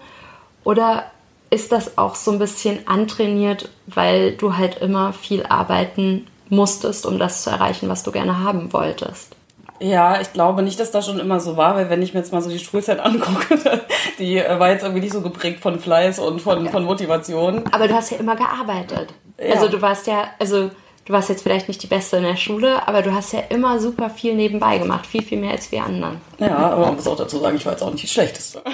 Oder 0.63 1.05
ist 1.49 1.71
das 1.71 1.97
auch 1.97 2.15
so 2.15 2.31
ein 2.31 2.39
bisschen 2.39 2.87
antrainiert, 2.87 3.69
weil 3.87 4.33
du 4.33 4.57
halt 4.57 4.77
immer 4.79 5.13
viel 5.13 5.45
arbeiten 5.45 6.27
musstest, 6.49 7.05
um 7.05 7.19
das 7.19 7.43
zu 7.43 7.49
erreichen, 7.49 7.89
was 7.89 8.03
du 8.03 8.11
gerne 8.11 8.39
haben 8.39 8.73
wolltest? 8.73 9.35
Ja, 9.81 10.21
ich 10.21 10.31
glaube 10.31 10.61
nicht, 10.61 10.79
dass 10.79 10.91
das 10.91 11.07
schon 11.07 11.19
immer 11.19 11.39
so 11.39 11.57
war, 11.57 11.75
weil 11.75 11.89
wenn 11.89 12.03
ich 12.03 12.13
mir 12.13 12.19
jetzt 12.19 12.31
mal 12.31 12.41
so 12.41 12.49
die 12.49 12.59
Schulzeit 12.59 12.99
angucke, 13.05 13.81
die 14.19 14.37
äh, 14.37 14.59
war 14.59 14.69
jetzt 14.69 14.83
irgendwie 14.83 15.01
nicht 15.01 15.13
so 15.13 15.21
geprägt 15.21 15.59
von 15.59 15.79
Fleiß 15.79 16.19
und 16.19 16.39
von, 16.39 16.69
von 16.69 16.83
Motivation. 16.83 17.63
Aber 17.71 17.87
du 17.87 17.95
hast 17.95 18.11
ja 18.11 18.17
immer 18.17 18.35
gearbeitet. 18.35 19.13
Ja. 19.39 19.55
Also 19.55 19.67
du 19.67 19.81
warst 19.81 20.05
ja, 20.05 20.25
also 20.39 20.69
du 21.05 21.13
warst 21.13 21.29
jetzt 21.29 21.43
vielleicht 21.43 21.67
nicht 21.67 21.81
die 21.81 21.87
Beste 21.87 22.17
in 22.17 22.23
der 22.23 22.37
Schule, 22.37 22.87
aber 22.87 23.01
du 23.01 23.13
hast 23.13 23.33
ja 23.33 23.41
immer 23.49 23.79
super 23.79 24.09
viel 24.09 24.35
nebenbei 24.35 24.77
gemacht, 24.77 25.05
viel, 25.05 25.23
viel 25.23 25.39
mehr 25.39 25.51
als 25.51 25.71
wir 25.71 25.83
anderen. 25.83 26.21
Ja, 26.39 26.57
aber 26.57 26.85
man 26.87 26.95
muss 26.95 27.07
auch 27.07 27.17
dazu 27.17 27.39
sagen, 27.39 27.55
ich 27.55 27.65
war 27.65 27.73
jetzt 27.73 27.83
auch 27.83 27.91
nicht 27.91 28.03
die 28.03 28.07
Schlechteste. 28.07 28.61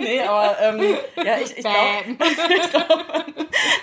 nee, 0.00 0.20
aber 0.20 0.56
ähm, 0.60 0.80
ja, 1.24 1.36
ich, 1.36 1.56
ich 1.56 1.64
glaube, 1.64 1.76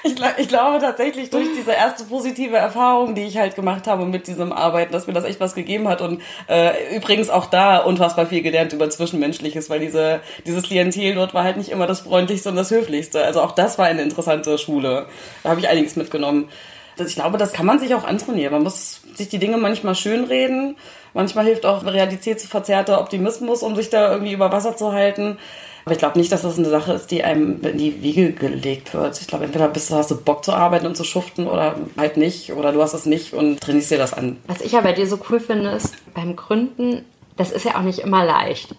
ich, 0.04 0.16
glaub, 0.16 0.38
ich 0.38 0.48
glaube 0.48 0.80
tatsächlich 0.80 1.30
durch 1.30 1.48
diese 1.58 1.72
erste 1.72 2.04
positive 2.06 2.58
Erfahrung, 2.58 3.16
die 3.16 3.24
ich 3.24 3.38
halt 3.38 3.56
gemacht 3.56 3.88
habe 3.88 4.06
mit 4.06 4.28
diesem 4.28 4.52
Arbeiten, 4.52 4.92
dass 4.92 5.08
mir 5.08 5.14
das 5.14 5.24
echt 5.24 5.40
was 5.40 5.56
gegeben 5.56 5.88
hat 5.88 6.02
und 6.02 6.22
äh, 6.48 6.96
übrigens 6.96 7.30
auch 7.30 7.46
da 7.46 7.78
unfassbar 7.78 8.26
viel 8.26 8.42
gelernt 8.42 8.74
über 8.74 8.90
Zwischenmenschliches, 8.90 9.70
weil 9.70 9.80
diese, 9.80 10.22
dieses 10.46 10.64
Klientel 10.64 11.16
dort 11.16 11.34
war 11.34 11.44
halt 11.44 11.58
nicht 11.58 11.70
immer 11.70 11.88
das 11.88 12.02
Freundlichste 12.02 12.50
und 12.50 12.56
das 12.56 12.72
Höflichste. 12.72 13.24
Also 13.24 13.42
auch 13.42 13.52
das 13.52 13.78
war 13.78 13.86
eine 13.86 14.02
interessante 14.02 14.58
Schule. 14.58 15.06
Da 15.44 15.50
habe 15.50 15.60
ich 15.60 15.70
einiges 15.70 15.96
mitgenommen. 16.00 16.50
Ich 16.98 17.16
glaube, 17.16 17.38
das 17.38 17.54
kann 17.54 17.66
man 17.66 17.80
sich 17.80 17.94
auch 17.96 18.04
antrainieren. 18.04 18.52
Man 18.54 18.64
muss 18.64 19.02
sich 19.16 19.30
die 19.30 19.40
Dinge 19.40 19.58
manchmal 19.58 19.96
schönreden. 19.96 20.76
Manchmal 21.14 21.46
hilft 21.46 21.66
auch 21.66 21.86
realitätsverzerrter 21.86 23.00
Optimismus, 23.00 23.64
um 23.64 23.76
sich 23.76 23.90
da 23.90 24.12
irgendwie 24.12 24.34
über 24.34 24.52
Wasser 24.52 24.76
zu 24.76 24.92
halten. 24.92 25.38
Aber 25.86 25.94
ich 25.94 26.00
glaube 26.00 26.20
nicht, 26.20 26.32
dass 26.32 26.42
das 26.42 26.58
eine 26.58 26.70
Sache 26.70 26.94
ist, 26.94 27.10
die 27.10 27.24
einem 27.24 27.62
in 27.62 27.78
die 27.78 28.04
Wiege 28.04 28.34
gelegt 28.34 28.94
wird. 28.94 29.20
Ich 29.20 29.28
glaube, 29.28 29.46
entweder 29.46 29.70
bist 29.70 29.90
du, 29.90 29.96
hast 29.96 30.12
du 30.12 30.18
Bock 30.22 30.44
zu 30.44 30.54
arbeiten 30.54 30.86
und 30.86 30.98
zu 30.98 31.04
schuften 31.04 31.48
oder 31.48 31.76
halt 31.98 32.18
nicht. 32.18 32.54
Oder 32.54 32.72
du 32.72 32.82
hast 32.82 32.94
es 32.94 33.06
nicht 33.06 33.34
und 33.34 33.62
trainierst 33.62 33.92
dir 33.92 33.98
das 33.98 34.14
an. 34.14 34.38
Was 34.48 34.62
ich 34.62 34.74
ja 34.74 34.82
bei 34.82 34.94
dir 34.94 35.08
so 35.08 35.20
cool 35.30 35.40
finde, 35.40 35.72
ist 35.72 35.96
beim 36.14 36.36
Gründen, 36.36 37.06
das 37.38 37.52
ist 37.52 37.66
ja 37.66 37.78
auch 37.78 37.84
nicht 37.84 38.00
immer 38.00 38.26
leicht. 38.26 38.76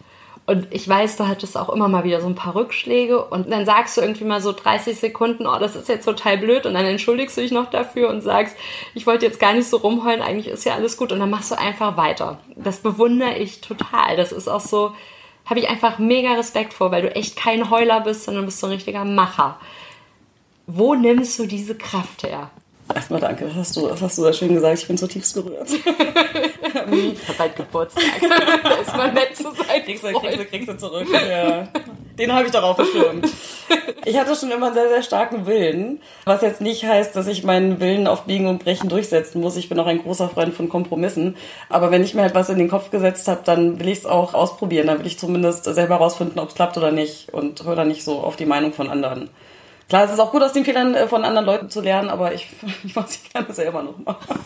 Und 0.50 0.66
ich 0.72 0.88
weiß, 0.88 1.16
du 1.16 1.28
hattest 1.28 1.56
auch 1.56 1.68
immer 1.68 1.86
mal 1.86 2.02
wieder 2.02 2.20
so 2.20 2.26
ein 2.26 2.34
paar 2.34 2.56
Rückschläge 2.56 3.24
und 3.24 3.52
dann 3.52 3.64
sagst 3.64 3.96
du 3.96 4.00
irgendwie 4.00 4.24
mal 4.24 4.40
so 4.40 4.50
30 4.50 4.98
Sekunden, 4.98 5.46
oh, 5.46 5.60
das 5.60 5.76
ist 5.76 5.88
jetzt 5.88 6.04
total 6.04 6.38
blöd 6.38 6.66
und 6.66 6.74
dann 6.74 6.84
entschuldigst 6.86 7.36
du 7.36 7.40
dich 7.42 7.52
noch 7.52 7.70
dafür 7.70 8.08
und 8.10 8.20
sagst, 8.20 8.56
ich 8.92 9.06
wollte 9.06 9.26
jetzt 9.26 9.38
gar 9.38 9.52
nicht 9.52 9.68
so 9.68 9.76
rumheulen, 9.76 10.22
eigentlich 10.22 10.48
ist 10.48 10.64
ja 10.64 10.74
alles 10.74 10.96
gut 10.96 11.12
und 11.12 11.20
dann 11.20 11.30
machst 11.30 11.52
du 11.52 11.56
einfach 11.56 11.96
weiter. 11.96 12.40
Das 12.56 12.80
bewundere 12.80 13.38
ich 13.38 13.60
total. 13.60 14.16
Das 14.16 14.32
ist 14.32 14.48
auch 14.48 14.58
so, 14.58 14.92
habe 15.46 15.60
ich 15.60 15.68
einfach 15.68 16.00
mega 16.00 16.32
Respekt 16.32 16.72
vor, 16.72 16.90
weil 16.90 17.02
du 17.02 17.14
echt 17.14 17.36
kein 17.36 17.70
Heuler 17.70 18.00
bist, 18.00 18.24
sondern 18.24 18.44
bist 18.44 18.58
so 18.58 18.66
ein 18.66 18.72
richtiger 18.72 19.04
Macher. 19.04 19.56
Wo 20.66 20.96
nimmst 20.96 21.38
du 21.38 21.46
diese 21.46 21.78
Kraft 21.78 22.24
her? 22.24 22.50
Erstmal 22.94 23.20
danke, 23.20 23.46
das 23.46 23.54
hast 23.54 23.76
du, 23.76 23.88
das 23.88 24.00
hast 24.00 24.18
du 24.18 24.22
sehr 24.22 24.32
schön 24.32 24.54
gesagt. 24.54 24.78
Ich 24.78 24.86
bin 24.86 24.98
zutiefst 24.98 25.34
gerührt. 25.34 25.68
ich 26.92 27.28
habe 27.28 27.38
bald 27.38 27.56
Geburtstag. 27.56 28.04
da 28.62 28.74
ist 28.82 28.96
mal 28.96 29.12
nett 29.12 29.36
zu 29.36 29.44
sein. 29.44 29.84
Kriegst 29.84 30.04
du, 30.04 30.12
kriegst 30.12 30.38
du, 30.38 30.44
kriegst 30.44 30.68
du 30.68 30.76
zurück. 30.76 31.06
Ja. 31.12 31.68
Den 32.18 32.32
habe 32.34 32.46
ich 32.46 32.52
doch 32.52 32.62
aufgeschirmt. 32.62 33.28
Ich 34.04 34.18
hatte 34.18 34.34
schon 34.34 34.50
immer 34.50 34.66
einen 34.66 34.74
sehr, 34.74 34.88
sehr 34.88 35.02
starken 35.02 35.46
Willen. 35.46 36.02
Was 36.24 36.42
jetzt 36.42 36.60
nicht 36.60 36.84
heißt, 36.84 37.14
dass 37.16 37.26
ich 37.26 37.44
meinen 37.44 37.80
Willen 37.80 38.06
auf 38.06 38.24
Biegen 38.24 38.46
und 38.46 38.62
Brechen 38.62 38.88
durchsetzen 38.88 39.40
muss. 39.40 39.56
Ich 39.56 39.68
bin 39.68 39.78
auch 39.78 39.86
ein 39.86 40.02
großer 40.02 40.28
Freund 40.28 40.52
von 40.52 40.68
Kompromissen. 40.68 41.36
Aber 41.68 41.90
wenn 41.90 42.04
ich 42.04 42.14
mir 42.14 42.22
halt 42.22 42.34
was 42.34 42.50
in 42.50 42.58
den 42.58 42.68
Kopf 42.68 42.90
gesetzt 42.90 43.28
habe, 43.28 43.40
dann 43.44 43.80
will 43.80 43.88
ich 43.88 43.98
es 44.00 44.06
auch 44.06 44.34
ausprobieren. 44.34 44.88
Dann 44.88 44.98
will 44.98 45.06
ich 45.06 45.18
zumindest 45.18 45.64
selber 45.64 45.96
rausfinden, 45.96 46.38
ob 46.40 46.48
es 46.50 46.54
klappt 46.54 46.76
oder 46.76 46.90
nicht. 46.90 47.32
Und 47.32 47.64
höre 47.64 47.76
dann 47.76 47.88
nicht 47.88 48.04
so 48.04 48.20
auf 48.20 48.36
die 48.36 48.46
Meinung 48.46 48.72
von 48.72 48.90
anderen. 48.90 49.30
Klar, 49.90 50.04
es 50.04 50.12
ist 50.12 50.20
auch 50.20 50.30
gut, 50.30 50.40
aus 50.42 50.52
den 50.52 50.64
Fehlern 50.64 50.94
äh, 50.94 51.08
von 51.08 51.24
anderen 51.24 51.44
Leuten 51.44 51.68
zu 51.68 51.80
lernen, 51.80 52.08
aber 52.10 52.32
ich, 52.32 52.46
ich 52.84 52.94
muss 52.94 53.12
sie 53.12 53.28
gerne 53.32 53.52
selber 53.52 53.82
noch 53.82 53.98
machen. 53.98 54.40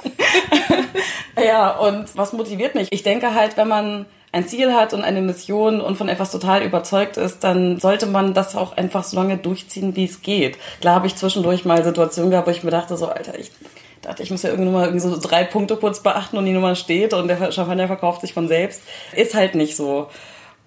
ja, 1.44 1.70
und 1.76 2.16
was 2.16 2.32
motiviert 2.32 2.74
mich? 2.74 2.88
Ich 2.90 3.02
denke 3.02 3.34
halt, 3.34 3.58
wenn 3.58 3.68
man 3.68 4.06
ein 4.32 4.48
Ziel 4.48 4.72
hat 4.72 4.94
und 4.94 5.04
eine 5.04 5.20
Mission 5.20 5.82
und 5.82 5.96
von 5.96 6.08
etwas 6.08 6.32
total 6.32 6.64
überzeugt 6.64 7.18
ist, 7.18 7.44
dann 7.44 7.78
sollte 7.78 8.06
man 8.06 8.32
das 8.32 8.56
auch 8.56 8.76
einfach 8.76 9.04
so 9.04 9.16
lange 9.16 9.36
durchziehen, 9.36 9.94
wie 9.94 10.06
es 10.06 10.22
geht. 10.22 10.58
Klar 10.80 10.96
habe 10.96 11.06
ich 11.06 11.14
zwischendurch 11.14 11.64
mal 11.66 11.84
Situationen 11.84 12.30
gehabt, 12.30 12.48
wo 12.48 12.50
ich 12.50 12.64
mir 12.64 12.70
dachte, 12.70 12.96
so, 12.96 13.06
Alter, 13.06 13.38
ich 13.38 13.52
dachte, 14.00 14.22
ich 14.22 14.30
muss 14.30 14.42
ja 14.42 14.50
irgendwie 14.50 14.70
mal 14.70 14.86
irgendwie 14.86 15.06
so 15.06 15.16
drei 15.20 15.44
Punkte 15.44 15.76
kurz 15.76 16.00
beachten 16.00 16.38
und 16.38 16.46
die 16.46 16.52
Nummer 16.52 16.74
steht 16.74 17.12
und 17.12 17.28
der 17.28 17.52
Champagner 17.52 17.86
verkauft 17.86 18.22
sich 18.22 18.32
von 18.32 18.48
selbst. 18.48 18.80
Ist 19.14 19.34
halt 19.34 19.54
nicht 19.54 19.76
so. 19.76 20.08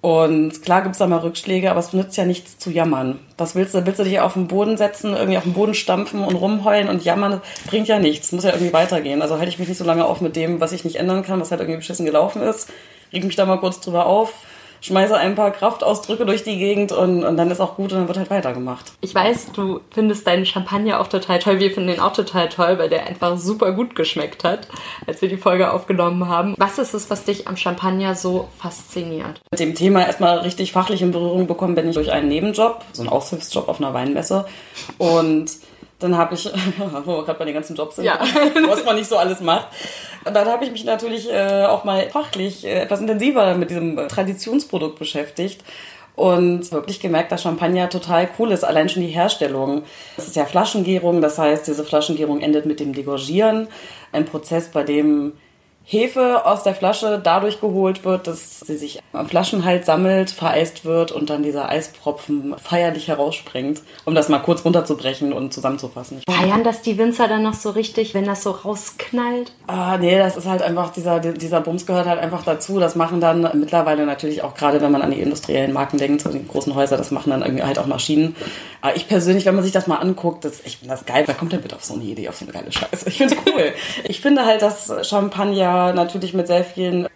Und 0.07 0.63
klar 0.63 0.83
gibt's 0.83 0.99
da 0.99 1.07
mal 1.07 1.19
Rückschläge, 1.19 1.69
aber 1.69 1.81
es 1.81 1.91
nützt 1.91 2.15
ja 2.15 2.23
nichts 2.23 2.57
zu 2.57 2.71
jammern. 2.71 3.19
Was 3.37 3.55
willst 3.55 3.73
du? 3.73 3.85
Willst 3.85 3.99
du 3.99 4.05
dich 4.05 4.21
auf 4.21 4.35
den 4.35 4.47
Boden 4.47 4.77
setzen, 4.77 5.13
irgendwie 5.13 5.37
auf 5.37 5.43
den 5.43 5.51
Boden 5.51 5.73
stampfen 5.73 6.23
und 6.23 6.37
rumheulen 6.37 6.87
und 6.87 7.03
jammern? 7.03 7.41
Bringt 7.65 7.89
ja 7.89 7.99
nichts. 7.99 8.31
Muss 8.31 8.45
ja 8.45 8.51
irgendwie 8.51 8.71
weitergehen. 8.71 9.21
Also 9.21 9.37
halte 9.37 9.49
ich 9.49 9.59
mich 9.59 9.67
nicht 9.67 9.77
so 9.77 9.83
lange 9.83 10.05
auf 10.05 10.21
mit 10.21 10.37
dem, 10.37 10.61
was 10.61 10.71
ich 10.71 10.85
nicht 10.85 10.95
ändern 10.95 11.23
kann, 11.23 11.41
was 11.41 11.51
halt 11.51 11.59
irgendwie 11.59 11.79
beschissen 11.79 12.05
gelaufen 12.05 12.41
ist. 12.41 12.71
Reg 13.11 13.25
mich 13.25 13.35
da 13.35 13.45
mal 13.45 13.59
kurz 13.59 13.81
drüber 13.81 14.05
auf, 14.05 14.31
schmeiße 14.81 15.15
ein 15.15 15.35
paar 15.35 15.51
Kraftausdrücke 15.51 16.25
durch 16.25 16.43
die 16.43 16.57
Gegend 16.57 16.91
und, 16.91 17.23
und 17.23 17.37
dann 17.37 17.51
ist 17.51 17.59
auch 17.59 17.75
gut 17.75 17.91
und 17.91 17.99
dann 17.99 18.07
wird 18.07 18.17
halt 18.17 18.29
weitergemacht. 18.29 18.93
Ich 19.01 19.13
weiß, 19.13 19.51
du 19.53 19.81
findest 19.91 20.27
deinen 20.27 20.45
Champagner 20.45 20.99
auch 20.99 21.07
total 21.07 21.39
toll. 21.39 21.59
Wir 21.59 21.71
finden 21.71 21.89
den 21.89 21.99
auch 21.99 22.13
total 22.13 22.49
toll, 22.49 22.77
weil 22.77 22.89
der 22.89 23.07
einfach 23.07 23.37
super 23.37 23.71
gut 23.71 23.95
geschmeckt 23.95 24.43
hat, 24.43 24.67
als 25.05 25.21
wir 25.21 25.29
die 25.29 25.37
Folge 25.37 25.71
aufgenommen 25.71 26.27
haben. 26.27 26.55
Was 26.57 26.77
ist 26.77 26.93
es, 26.93 27.09
was 27.09 27.23
dich 27.23 27.47
am 27.47 27.57
Champagner 27.57 28.15
so 28.15 28.47
fasziniert? 28.57 29.41
Mit 29.51 29.59
dem 29.59 29.75
Thema 29.75 30.05
erstmal 30.05 30.39
richtig 30.39 30.71
fachlich 30.71 31.01
in 31.01 31.11
Berührung 31.11 31.47
bekommen 31.47 31.75
bin 31.75 31.87
ich 31.87 31.95
durch 31.95 32.11
einen 32.11 32.27
Nebenjob, 32.27 32.83
so 32.93 33.01
einen 33.01 33.09
Aushilfsjob 33.09 33.67
auf 33.67 33.79
einer 33.79 33.93
Weinmesse 33.93 34.45
und 34.97 35.51
dann 35.99 36.15
habe 36.15 36.35
ich, 36.35 36.45
wo 37.05 37.17
wir 37.17 37.23
gerade 37.25 37.39
bei 37.39 37.45
den 37.45 37.53
ganzen 37.53 37.75
Jobs 37.75 37.95
sind, 37.95 38.05
ja. 38.05 38.19
was 38.67 38.85
man 38.85 38.95
nicht 38.95 39.09
so 39.09 39.17
alles 39.17 39.41
macht. 39.41 39.67
Und 40.25 40.35
dann 40.35 40.47
habe 40.47 40.65
ich 40.65 40.71
mich 40.71 40.83
natürlich 40.83 41.31
äh, 41.31 41.65
auch 41.65 41.83
mal 41.83 42.09
fachlich 42.09 42.65
äh, 42.65 42.81
etwas 42.81 43.01
intensiver 43.01 43.55
mit 43.55 43.69
diesem 43.69 44.07
Traditionsprodukt 44.07 44.99
beschäftigt 44.99 45.63
und 46.15 46.71
wirklich 46.71 46.99
gemerkt, 46.99 47.31
dass 47.31 47.43
Champagner 47.43 47.89
total 47.89 48.27
cool 48.39 48.51
ist, 48.51 48.63
allein 48.63 48.89
schon 48.89 49.03
die 49.03 49.09
Herstellung. 49.09 49.83
Das 50.15 50.27
ist 50.27 50.35
ja 50.35 50.45
Flaschengärung, 50.45 51.21
das 51.21 51.37
heißt, 51.37 51.67
diese 51.67 51.83
Flaschengärung 51.83 52.41
endet 52.41 52.65
mit 52.65 52.79
dem 52.79 52.91
Degorgieren, 52.91 53.67
ein 54.11 54.25
Prozess, 54.25 54.69
bei 54.69 54.83
dem 54.83 55.33
Hefe 55.89 56.45
aus 56.45 56.63
der 56.63 56.75
Flasche 56.75 57.17
dadurch 57.23 57.61
geholt 57.61 58.03
wird, 58.03 58.27
dass 58.27 58.59
sie 58.59 58.75
sich 58.75 58.99
am 59.13 59.29
Flaschenhals 59.29 59.85
sammelt, 59.85 60.31
vereist 60.31 60.83
wird 60.83 61.13
und 61.13 61.29
dann 61.29 61.43
dieser 61.43 61.69
Eispropfen 61.69 62.55
feierlich 62.61 63.07
herausspringt, 63.07 63.79
um 64.03 64.13
das 64.13 64.27
mal 64.27 64.39
kurz 64.39 64.65
runterzubrechen 64.65 65.31
und 65.31 65.53
zusammenzufassen. 65.53 66.21
Feiern 66.29 66.65
das 66.65 66.81
die 66.81 66.97
Winzer 66.97 67.29
dann 67.29 67.41
noch 67.41 67.53
so 67.53 67.69
richtig, 67.69 68.13
wenn 68.13 68.25
das 68.25 68.43
so 68.43 68.51
rausknallt? 68.51 69.53
Ah, 69.67 69.97
nee, 69.97 70.17
das 70.17 70.35
ist 70.35 70.45
halt 70.45 70.61
einfach, 70.61 70.91
dieser, 70.91 71.21
dieser 71.21 71.61
Bums 71.61 71.85
gehört 71.85 72.05
halt 72.05 72.19
einfach 72.19 72.43
dazu. 72.43 72.81
Das 72.81 72.97
machen 72.97 73.21
dann 73.21 73.49
mittlerweile 73.57 74.05
natürlich 74.05 74.43
auch 74.43 74.55
gerade, 74.55 74.81
wenn 74.81 74.91
man 74.91 75.01
an 75.01 75.11
die 75.11 75.21
industriellen 75.21 75.71
Marken 75.71 75.97
denkt, 75.97 76.21
so 76.21 76.29
die 76.29 76.45
großen 76.45 76.75
Häuser, 76.75 76.97
das 76.97 77.11
machen 77.11 77.29
dann 77.29 77.43
irgendwie 77.43 77.63
halt 77.63 77.79
auch 77.79 77.87
Maschinen. 77.87 78.35
Aber 78.81 78.97
ich 78.97 79.07
persönlich, 79.07 79.45
wenn 79.45 79.55
man 79.55 79.63
sich 79.63 79.73
das 79.73 79.87
mal 79.87 79.99
anguckt, 79.99 80.43
das, 80.43 80.59
ich 80.65 80.79
finde 80.79 80.93
das 80.93 81.05
geil. 81.05 81.23
Wer 81.25 81.35
kommt 81.35 81.53
denn 81.53 81.61
bitte 81.61 81.77
auf 81.77 81.85
so 81.85 81.93
eine 81.93 82.03
Idee, 82.03 82.27
auf 82.27 82.35
so 82.35 82.43
eine 82.43 82.51
geile 82.51 82.73
Scheiße? 82.73 83.07
Ich 83.07 83.17
finde 83.17 83.35
es 83.35 83.53
cool. 83.53 83.73
ich 84.03 84.19
finde 84.19 84.45
halt, 84.45 84.61
dass 84.61 84.91
Champagner 85.07 85.76
natürlich 85.93 86.33
mit 86.33 86.47
sehr 86.47 86.63
vielen 86.63 87.07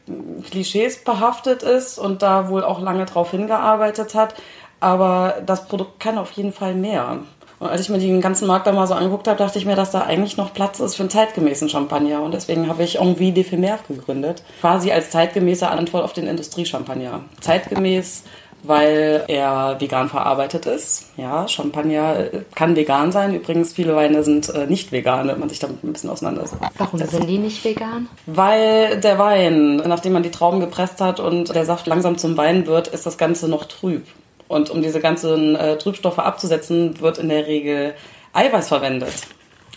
Klischees 0.50 1.03
behaftet 1.03 1.63
ist 1.63 1.98
und 1.98 2.22
da 2.22 2.50
wohl 2.50 2.63
auch 2.63 2.82
lange 2.82 3.06
drauf 3.06 3.32
hingearbeitet 3.32 4.15
hat. 4.15 4.36
Aber 4.80 5.36
das 5.46 5.68
Produkt 5.68 6.00
kann 6.00 6.18
auf 6.18 6.32
jeden 6.32 6.53
Fall 6.53 6.74
mehr. 6.74 7.20
Und 7.60 7.70
als 7.70 7.82
ich 7.82 7.89
mir 7.89 8.00
den 8.00 8.22
ganzen 8.22 8.48
Markt 8.48 8.65
da 8.65 8.72
mal 8.72 8.88
so 8.88 8.96
angeguckt 8.96 9.27
habe, 9.27 9.38
dachte 9.38 9.60
ich 9.60 9.68
mir, 9.68 9.75
dass 9.75 9.91
da 9.91 10.01
eigentlich 10.01 10.36
noch 10.36 10.51
Platz 10.51 10.80
ist 10.80 10.96
für 10.96 11.03
einen 11.03 11.12
zeitgemäßen 11.12 11.70
Champagner. 11.70 12.24
Und 12.24 12.34
deswegen 12.34 12.68
habe 12.68 12.82
ich 12.82 13.00
Envie 13.00 13.32
d'Ephémère 13.32 13.77
gegründet. 13.88 14.41
Quasi 14.62 14.91
als 14.91 15.12
zeitgemäße 15.12 15.68
Antwort 15.68 16.03
auf 16.03 16.13
den 16.13 16.25
Industriechampagner. 16.25 17.22
Zeitgemäß 17.39 18.24
weil 18.63 19.24
er 19.27 19.80
vegan 19.80 20.10
verarbeitet 20.10 20.65
ist. 20.65 21.10
Ja, 21.18 21.48
Champagner 21.48 22.20
äh, 22.20 22.41
kann 22.56 22.75
vegan 22.75 23.12
sein. 23.12 23.34
Übrigens, 23.34 23.74
viele 23.74 23.96
Weine 23.96 24.24
sind 24.24 24.50
äh, 24.50 24.68
nicht 24.68 24.91
vegan, 24.91 25.27
wenn 25.27 25.39
man 25.39 25.50
sich 25.50 25.60
damit 25.60 25.84
ein 25.84 25.94
bisschen 25.94 26.10
auseinandersetzt. 26.10 26.62
Warum 26.77 27.00
sind 27.00 27.27
die 27.27 27.38
nicht 27.38 27.63
vegan? 27.63 28.08
Weil 28.25 29.00
der 29.00 29.18
Wein, 29.18 29.77
nachdem 29.77 30.13
man 30.13 30.24
die 30.24 30.32
Trauben 30.32 30.60
gepresst 30.60 31.01
hat 31.01 31.20
und 31.20 31.53
der 31.53 31.65
Saft 31.65 31.88
langsam 31.88 32.18
zum 32.18 32.38
Wein 32.38 32.68
wird, 32.68 32.88
ist 32.88 33.06
das 33.06 33.18
Ganze 33.18 33.48
noch 33.48 33.65
trüb. 33.65 34.06
Und 34.48 34.70
um 34.70 34.82
diese 34.82 35.00
ganzen 35.00 35.56
äh, 35.56 35.77
Trübstoffe 35.77 36.20
abzusetzen, 36.20 37.00
wird 37.00 37.18
in 37.18 37.30
der 37.30 37.48
Regel 37.48 37.94
Eiweiß 38.34 38.68
verwendet. 38.68 39.13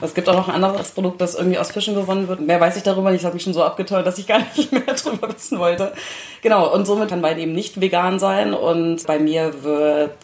Es 0.00 0.14
gibt 0.14 0.28
auch 0.28 0.34
noch 0.34 0.48
ein 0.48 0.64
anderes 0.64 0.90
Produkt, 0.90 1.20
das 1.20 1.36
irgendwie 1.36 1.58
aus 1.58 1.70
Fischen 1.70 1.94
gewonnen 1.94 2.26
wird. 2.26 2.40
Mehr 2.40 2.60
weiß 2.60 2.76
ich 2.76 2.82
darüber 2.82 3.10
nicht. 3.10 3.20
Ich 3.20 3.24
habe 3.26 3.34
mich 3.34 3.44
schon 3.44 3.54
so 3.54 3.62
abgeteuert, 3.62 4.06
dass 4.06 4.18
ich 4.18 4.26
gar 4.26 4.40
nicht 4.40 4.72
mehr 4.72 4.82
darüber 4.82 5.32
wissen 5.32 5.58
wollte. 5.58 5.92
Genau, 6.42 6.72
und 6.72 6.86
somit 6.86 7.10
kann 7.10 7.22
Wein 7.22 7.38
eben 7.38 7.52
nicht 7.52 7.80
vegan 7.80 8.18
sein. 8.18 8.54
Und 8.54 9.06
bei 9.06 9.18
mir 9.18 9.62
wird 9.62 10.16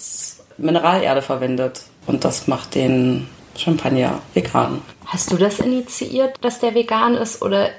Mineralerde 0.58 1.22
verwendet. 1.22 1.82
Und 2.06 2.24
das 2.24 2.48
macht 2.48 2.74
den 2.74 3.28
Champagner 3.56 4.20
vegan. 4.34 4.82
Hast 5.06 5.32
du 5.32 5.36
das 5.36 5.60
initiiert, 5.60 6.36
dass 6.40 6.58
der 6.58 6.74
vegan 6.74 7.14
ist? 7.14 7.40
Oder 7.42 7.70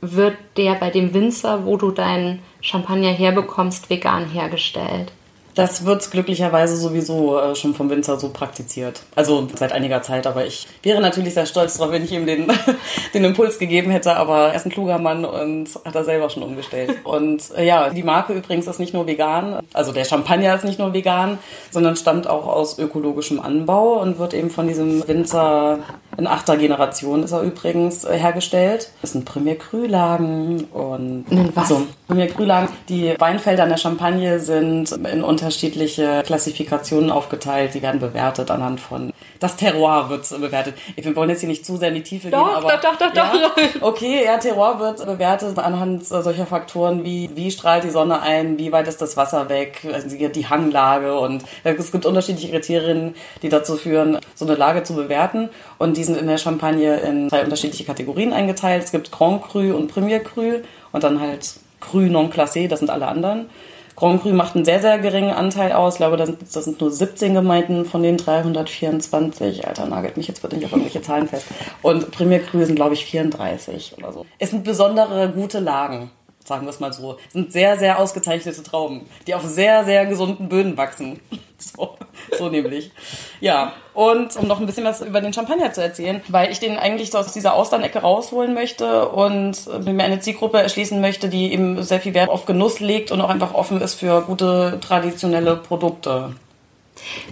wird 0.00 0.36
der 0.56 0.74
bei 0.74 0.90
dem 0.90 1.14
Winzer, 1.14 1.64
wo 1.64 1.76
du 1.76 1.90
deinen 1.90 2.40
Champagner 2.60 3.10
herbekommst, 3.10 3.88
vegan 3.88 4.28
hergestellt? 4.28 5.12
Das 5.58 5.84
wird 5.84 6.08
glücklicherweise 6.12 6.76
sowieso 6.76 7.36
äh, 7.36 7.56
schon 7.56 7.74
vom 7.74 7.90
Winzer 7.90 8.16
so 8.16 8.28
praktiziert. 8.28 9.02
Also 9.16 9.48
seit 9.56 9.72
einiger 9.72 10.02
Zeit, 10.02 10.28
aber 10.28 10.46
ich 10.46 10.68
wäre 10.84 11.00
natürlich 11.00 11.34
sehr 11.34 11.46
stolz 11.46 11.76
darauf, 11.76 11.90
wenn 11.90 12.04
ich 12.04 12.12
ihm 12.12 12.26
den, 12.26 12.46
den 13.14 13.24
Impuls 13.24 13.58
gegeben 13.58 13.90
hätte, 13.90 14.14
aber 14.14 14.50
er 14.50 14.54
ist 14.54 14.66
ein 14.66 14.70
kluger 14.70 14.98
Mann 14.98 15.24
und 15.24 15.68
hat 15.84 15.96
er 15.96 16.04
selber 16.04 16.30
schon 16.30 16.44
umgestellt. 16.44 16.98
Und 17.02 17.42
äh, 17.56 17.66
ja, 17.66 17.90
die 17.90 18.04
Marke 18.04 18.34
übrigens 18.34 18.68
ist 18.68 18.78
nicht 18.78 18.94
nur 18.94 19.08
vegan, 19.08 19.58
also 19.72 19.90
der 19.90 20.04
Champagner 20.04 20.54
ist 20.54 20.64
nicht 20.64 20.78
nur 20.78 20.94
vegan, 20.94 21.38
sondern 21.72 21.96
stammt 21.96 22.28
auch 22.28 22.46
aus 22.46 22.78
ökologischem 22.78 23.40
Anbau 23.40 24.00
und 24.00 24.20
wird 24.20 24.34
eben 24.34 24.50
von 24.50 24.68
diesem 24.68 25.08
Winzer 25.08 25.80
in 26.18 26.26
achter 26.26 26.56
Generation 26.56 27.22
ist 27.22 27.32
er 27.32 27.40
übrigens 27.40 28.04
äh, 28.04 28.18
hergestellt. 28.18 28.90
Das 29.00 29.12
sind 29.12 29.24
Premier 29.24 29.56
Cru-Lagen 29.56 30.64
und 30.64 31.24
Was? 31.54 31.70
Also, 31.70 31.86
Premier 32.06 32.26
Cru-Lagen. 32.26 32.68
Die 32.88 33.14
Weinfelder 33.18 33.62
in 33.64 33.70
der 33.70 33.76
Champagne 33.76 34.40
sind 34.40 34.92
in 34.92 35.24
unter 35.24 35.48
unterschiedliche 35.48 36.22
Klassifikationen 36.26 37.10
aufgeteilt. 37.10 37.74
Die 37.74 37.82
werden 37.82 38.00
bewertet 38.00 38.50
anhand 38.50 38.80
von. 38.80 39.12
Das 39.40 39.56
Terroir 39.56 40.10
wird 40.10 40.28
bewertet. 40.40 40.74
Wir 40.96 41.14
wollen 41.14 41.30
jetzt 41.30 41.40
hier 41.40 41.48
nicht 41.48 41.64
zu 41.64 41.76
sehr 41.76 41.88
in 41.88 41.94
die 41.94 42.02
Tiefe 42.02 42.30
doch, 42.30 42.44
gehen, 42.44 42.56
aber. 42.56 42.72
Doch, 42.72 42.96
doch, 42.96 43.12
doch, 43.12 43.14
ja, 43.14 43.32
doch. 43.32 43.82
Okay, 43.82 44.24
ja, 44.24 44.36
Terroir 44.38 44.80
wird 44.80 45.06
bewertet 45.06 45.58
anhand 45.58 46.04
solcher 46.04 46.46
Faktoren 46.46 47.04
wie, 47.04 47.30
wie 47.34 47.50
strahlt 47.50 47.84
die 47.84 47.90
Sonne 47.90 48.20
ein, 48.20 48.58
wie 48.58 48.72
weit 48.72 48.88
ist 48.88 49.00
das 49.00 49.16
Wasser 49.16 49.48
weg, 49.48 49.86
also 49.92 50.08
die 50.08 50.48
Hanglage 50.48 51.18
und 51.18 51.44
es 51.64 51.92
gibt 51.92 52.04
unterschiedliche 52.04 52.50
Kriterien, 52.50 53.14
die 53.42 53.48
dazu 53.48 53.76
führen, 53.76 54.18
so 54.34 54.44
eine 54.44 54.56
Lage 54.56 54.82
zu 54.82 54.94
bewerten. 54.94 55.48
Und 55.78 55.96
die 55.96 56.07
sind 56.08 56.18
in 56.18 56.26
der 56.26 56.38
Champagne 56.38 56.96
in 56.96 57.28
drei 57.28 57.44
unterschiedliche 57.44 57.84
Kategorien 57.84 58.32
eingeteilt. 58.32 58.84
Es 58.84 58.90
gibt 58.90 59.12
Grand 59.12 59.42
Cru 59.42 59.74
und 59.74 59.92
Premier 59.92 60.20
Cru 60.20 60.60
und 60.92 61.04
dann 61.04 61.20
halt 61.20 61.54
Cru 61.80 62.00
non 62.00 62.30
classé, 62.30 62.68
das 62.68 62.80
sind 62.80 62.90
alle 62.90 63.06
anderen. 63.06 63.46
Grand 63.94 64.22
Cru 64.22 64.32
macht 64.32 64.54
einen 64.54 64.64
sehr, 64.64 64.80
sehr 64.80 64.98
geringen 64.98 65.32
Anteil 65.32 65.72
aus. 65.72 65.94
Ich 65.94 65.98
glaube, 65.98 66.16
das 66.16 66.28
sind, 66.28 66.40
das 66.54 66.64
sind 66.64 66.80
nur 66.80 66.90
17 66.90 67.34
Gemeinden 67.34 67.84
von 67.84 68.02
den 68.02 68.16
324. 68.16 69.66
Alter, 69.66 69.86
nagelt 69.86 70.16
mich 70.16 70.28
jetzt 70.28 70.40
bitte 70.40 70.54
nicht 70.54 70.66
auf 70.66 70.72
irgendwelche 70.72 71.02
Zahlen 71.02 71.26
fest. 71.26 71.46
Und 71.82 72.12
Premier 72.12 72.38
Cru 72.38 72.64
sind, 72.64 72.76
glaube 72.76 72.94
ich, 72.94 73.04
34 73.04 73.96
oder 73.98 74.12
so. 74.12 74.26
Es 74.38 74.50
sind 74.50 74.62
besondere 74.62 75.30
gute 75.30 75.58
Lagen. 75.58 76.12
Sagen 76.48 76.66
wir 76.66 76.70
es 76.70 76.80
mal 76.80 76.92
so. 76.92 77.18
Sind 77.30 77.52
sehr, 77.52 77.78
sehr 77.78 77.98
ausgezeichnete 77.98 78.62
Trauben, 78.62 79.06
die 79.26 79.34
auf 79.34 79.44
sehr, 79.44 79.84
sehr 79.84 80.06
gesunden 80.06 80.48
Böden 80.48 80.76
wachsen. 80.76 81.20
So, 81.60 81.96
so 82.38 82.48
nämlich. 82.48 82.92
Ja, 83.40 83.72
und 83.92 84.36
um 84.36 84.46
noch 84.46 84.60
ein 84.60 84.66
bisschen 84.66 84.84
was 84.84 85.00
über 85.00 85.20
den 85.20 85.32
Champagner 85.32 85.72
zu 85.72 85.82
erzählen, 85.82 86.20
weil 86.28 86.52
ich 86.52 86.60
den 86.60 86.78
eigentlich 86.78 87.10
so 87.10 87.18
aus 87.18 87.32
dieser 87.32 87.54
Austernecke 87.54 87.98
rausholen 87.98 88.54
möchte 88.54 89.08
und 89.08 89.66
mir 89.84 90.04
eine 90.04 90.20
Zielgruppe 90.20 90.62
erschließen 90.62 91.00
möchte, 91.00 91.28
die 91.28 91.52
eben 91.52 91.82
sehr 91.82 91.98
viel 91.98 92.14
Wert 92.14 92.30
auf 92.30 92.46
Genuss 92.46 92.78
legt 92.78 93.10
und 93.10 93.20
auch 93.20 93.28
einfach 93.28 93.54
offen 93.54 93.80
ist 93.80 93.94
für 93.94 94.22
gute 94.22 94.78
traditionelle 94.80 95.56
Produkte. 95.56 96.36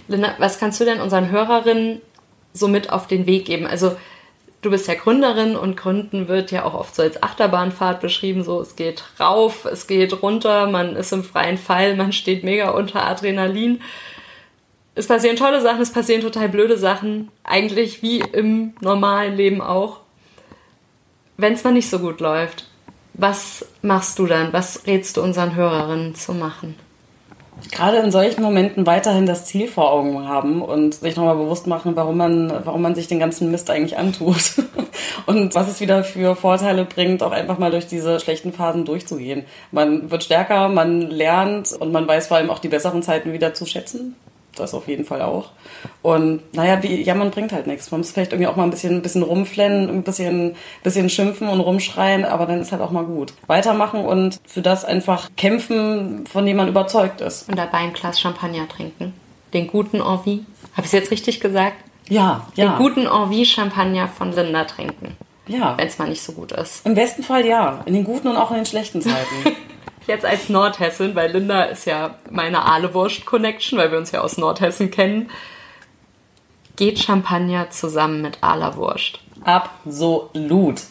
Linda, 0.09 0.35
was 0.39 0.59
kannst 0.59 0.81
du 0.81 0.85
denn 0.85 1.01
unseren 1.01 1.31
Hörerinnen 1.31 2.01
so 2.53 2.67
mit 2.67 2.91
auf 2.91 3.07
den 3.07 3.27
Weg 3.27 3.45
geben? 3.45 3.65
Also 3.65 3.95
du 4.67 4.71
bist 4.73 4.89
ja 4.89 4.95
Gründerin 4.95 5.55
und 5.55 5.77
Gründen 5.77 6.27
wird 6.27 6.51
ja 6.51 6.65
auch 6.65 6.75
oft 6.75 6.95
so 6.95 7.03
als 7.03 7.23
Achterbahnfahrt 7.23 8.01
beschrieben. 8.01 8.43
So, 8.43 8.61
es 8.61 8.75
geht 8.75 9.05
rauf, 9.21 9.65
es 9.65 9.87
geht 9.87 10.23
runter, 10.23 10.67
man 10.67 10.97
ist 10.97 11.13
im 11.13 11.23
freien 11.23 11.57
Fall, 11.57 11.95
man 11.95 12.13
steht 12.13 12.43
mega 12.43 12.71
unter 12.71 13.07
Adrenalin. 13.07 13.81
Es 14.97 15.07
passieren 15.07 15.37
tolle 15.37 15.61
Sachen, 15.61 15.81
es 15.83 15.93
passieren 15.93 16.21
total 16.21 16.49
blöde 16.49 16.77
Sachen. 16.77 17.31
Eigentlich 17.45 18.03
wie 18.03 18.19
im 18.19 18.75
normalen 18.81 19.37
Leben 19.37 19.61
auch. 19.61 20.01
Wenn 21.37 21.53
es 21.53 21.63
mal 21.63 21.73
nicht 21.73 21.89
so 21.89 22.01
gut 22.01 22.21
läuft, 22.21 22.67
was 23.15 23.67
machst 23.83 24.19
du 24.19 24.27
dann? 24.27 24.53
Was 24.53 24.87
rätst 24.87 25.17
du 25.17 25.23
unseren 25.23 25.55
Hörerinnen 25.55 26.17
zu 26.17 26.35
machen? 26.35 26.75
Gerade 27.71 27.99
in 27.99 28.11
solchen 28.11 28.43
Momenten 28.43 28.87
weiterhin 28.87 29.27
das 29.27 29.47
Ziel 29.47 29.69
vor 29.69 29.91
Augen 29.91 30.29
haben 30.29 30.63
und 30.63 30.95
sich 30.95 31.17
nochmal 31.17 31.37
bewusst 31.37 31.67
machen, 31.67 31.97
warum 31.97 32.17
man, 32.17 32.53
warum 32.65 32.83
man 32.83 32.95
sich 32.95 33.09
den 33.09 33.19
ganzen 33.19 33.51
Mist 33.51 33.71
eigentlich 33.71 33.97
antut 33.99 34.63
und 35.27 35.55
was 35.55 35.69
es 35.69 35.81
wieder 35.81 36.05
für 36.05 36.37
Vorteile 36.37 36.85
bringt, 36.85 37.23
auch 37.23 37.33
einfach 37.33 37.59
mal 37.59 37.71
durch 37.71 37.87
diese 37.87 38.21
schlechten 38.21 38.53
Phasen 38.53 38.85
durchzugehen. 38.85 39.45
Man 39.73 40.11
wird 40.11 40.25
stärker, 40.25 40.69
man 40.69 41.03
lernt 41.03 41.73
und 41.73 41.93
man 41.93 42.07
weiß 42.07 42.29
vor 42.29 42.37
allem 42.37 42.51
auch 42.51 42.59
die 42.59 42.69
besseren 42.69 43.03
Zeiten 43.03 43.33
wieder 43.33 43.55
zu 43.55 43.67
schätzen 43.67 44.17
das 44.59 44.75
auf 44.75 44.89
jeden 44.89 45.05
Fall 45.05 45.23
auch. 45.23 45.51
Und 46.03 46.43
naja, 46.55 46.83
wie, 46.83 47.03
ja, 47.03 47.15
man 47.15 47.31
bringt 47.31 47.53
halt 47.53 47.67
nichts. 47.67 47.91
Man 47.91 48.01
muss 48.01 48.11
vielleicht 48.11 48.33
irgendwie 48.33 48.49
auch 48.49 48.57
mal 48.57 48.65
ein 48.65 48.71
bisschen, 48.71 48.95
ein 48.95 49.03
bisschen 49.03 49.23
rumflennen, 49.23 49.89
ein 49.89 50.03
bisschen, 50.03 50.57
bisschen 50.83 51.09
schimpfen 51.09 51.49
und 51.49 51.61
rumschreien, 51.61 52.25
aber 52.25 52.47
dann 52.47 52.61
ist 52.61 52.73
halt 52.73 52.83
auch 52.83 52.91
mal 52.91 53.05
gut. 53.05 53.35
Weitermachen 53.47 54.05
und 54.05 54.41
für 54.47 54.63
das 54.63 54.85
einfach 54.85 55.31
kämpfen, 55.37 56.27
von 56.27 56.47
dem 56.47 56.57
man 56.57 56.69
überzeugt 56.69 57.21
ist. 57.21 57.49
Und 57.49 57.57
dabei 57.57 57.79
ein 57.79 57.93
Glas 57.93 58.21
Champagner 58.21 58.69
trinken. 58.69 59.15
Den 59.53 59.67
guten 59.67 60.01
Envie. 60.01 60.45
Habe 60.73 60.83
ich 60.83 60.87
es 60.87 60.93
jetzt 60.93 61.11
richtig 61.11 61.41
gesagt? 61.41 61.77
Ja, 62.09 62.47
ja. 62.55 62.69
Den 62.69 62.79
guten 62.79 63.07
Envie-Champagner 63.07 64.09
von 64.09 64.33
Linda 64.33 64.65
trinken. 64.65 65.17
Ja. 65.49 65.77
Wenn 65.77 65.87
es 65.87 65.99
mal 65.99 66.09
nicht 66.09 66.23
so 66.23 66.33
gut 66.33 66.53
ist. 66.53 66.85
Im 66.87 66.95
besten 66.95 67.23
Fall 67.23 67.47
ja. 67.47 67.83
In 67.87 67.95
den 67.95 68.05
guten 68.05 68.29
und 68.29 68.37
auch 68.37 68.51
in 68.51 68.57
den 68.57 68.67
schlechten 68.67 69.01
Zeiten. 69.01 69.57
jetzt 70.07 70.25
als 70.25 70.49
Nordhessin, 70.49 71.15
weil 71.15 71.33
Linda 71.33 71.65
ist 71.65 71.85
ja 71.85 72.17
meine 72.31 72.65
Ahlewurst-Connection, 72.65 73.79
weil 73.79 73.91
wir 73.91 73.99
uns 73.99 74.13
ja 74.13 74.21
aus 74.21 74.39
Nordhessen 74.39 74.91
kennen, 74.91 75.31
geht 76.77 76.99
Champagner 76.99 77.71
zusammen 77.71 78.23
mit 78.23 78.43
Ahlerwurst. 78.43 79.21
Absolut. 79.45 80.83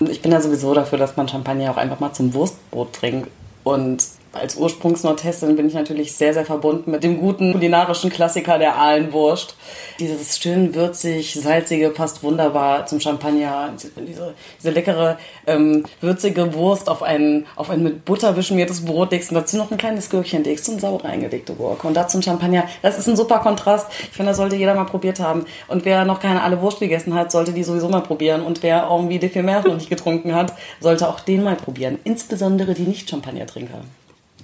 Ich 0.00 0.22
bin 0.22 0.32
ja 0.32 0.40
sowieso 0.40 0.74
dafür, 0.74 0.98
dass 0.98 1.16
man 1.16 1.28
Champagner 1.28 1.70
auch 1.70 1.76
einfach 1.76 2.00
mal 2.00 2.12
zum 2.12 2.34
Wurstbrot 2.34 2.92
trinkt. 2.92 3.30
Und 3.62 4.04
als 4.32 4.56
Ursprungsnordhessin 4.56 5.56
bin 5.56 5.66
ich 5.66 5.74
natürlich 5.74 6.12
sehr, 6.12 6.32
sehr 6.32 6.44
verbunden 6.44 6.90
mit 6.90 7.02
dem 7.02 7.18
guten 7.18 7.52
kulinarischen 7.52 8.10
Klassiker 8.10 8.58
der 8.58 8.76
Ahlenwurst. 8.76 9.56
Dieses 9.98 10.38
schön 10.38 10.74
würzig, 10.74 11.34
salzige 11.34 11.90
passt 11.90 12.22
wunderbar 12.22 12.86
zum 12.86 13.00
Champagner. 13.00 13.72
Diese, 14.06 14.34
diese 14.58 14.70
leckere, 14.70 15.18
ähm, 15.46 15.84
würzige 16.00 16.54
Wurst 16.54 16.88
auf 16.88 17.02
ein, 17.02 17.46
auf 17.56 17.70
ein 17.70 17.82
mit 17.82 18.04
Butter 18.04 18.32
beschmiertes 18.32 18.84
Brot 18.84 19.10
legst 19.10 19.30
und 19.30 19.36
dazu 19.36 19.56
noch 19.56 19.70
ein 19.70 19.78
kleines 19.78 20.10
Gürkchen 20.10 20.44
legst 20.44 20.68
und 20.68 20.80
sauer 20.80 21.04
eingelegte 21.04 21.54
Gurke 21.54 21.88
und 21.88 21.94
dazu 21.94 22.18
ein 22.18 22.22
Champagner. 22.22 22.64
Das 22.82 22.98
ist 22.98 23.08
ein 23.08 23.16
super 23.16 23.40
Kontrast. 23.40 23.88
Ich 24.02 24.16
finde, 24.16 24.30
das 24.30 24.36
sollte 24.36 24.56
jeder 24.56 24.74
mal 24.74 24.84
probiert 24.84 25.18
haben. 25.18 25.44
Und 25.66 25.84
wer 25.84 26.04
noch 26.04 26.20
keine 26.20 26.42
Ahle 26.42 26.60
Wurst 26.60 26.78
gegessen 26.78 27.14
hat, 27.14 27.32
sollte 27.32 27.52
die 27.52 27.64
sowieso 27.64 27.88
mal 27.88 28.02
probieren. 28.02 28.42
Und 28.42 28.62
wer 28.62 28.88
irgendwie 28.90 29.18
De 29.18 29.42
Mer 29.42 29.62
noch 29.66 29.74
nicht 29.74 29.90
getrunken 29.90 30.34
hat, 30.34 30.54
sollte 30.80 31.08
auch 31.08 31.20
den 31.20 31.42
mal 31.42 31.56
probieren. 31.56 31.98
Insbesondere 32.04 32.74
die 32.74 32.82
Nicht-Champagner-Trinker. 32.82 33.80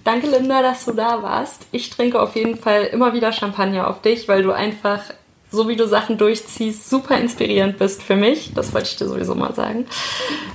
Danke, 0.07 0.29
Linda, 0.29 0.63
dass 0.63 0.85
du 0.85 0.93
da 0.93 1.21
warst. 1.25 1.67
Ich 1.73 1.91
trinke 1.91 2.23
auf 2.23 2.37
jeden 2.37 2.57
Fall 2.57 2.85
immer 2.85 3.13
wieder 3.13 3.33
Champagner 3.33 3.91
auf 3.91 4.03
dich, 4.03 4.29
weil 4.29 4.45
du 4.45 4.53
einfach, 4.53 5.01
so 5.51 5.67
wie 5.67 5.75
du 5.75 5.89
Sachen 5.89 6.17
durchziehst, 6.17 6.89
super 6.89 7.19
inspirierend 7.19 7.77
bist 7.77 8.05
für 8.05 8.15
mich. 8.15 8.55
Das 8.55 8.73
wollte 8.73 8.87
ich 8.87 8.95
dir 8.95 9.09
sowieso 9.09 9.35
mal 9.35 9.53
sagen. 9.53 9.85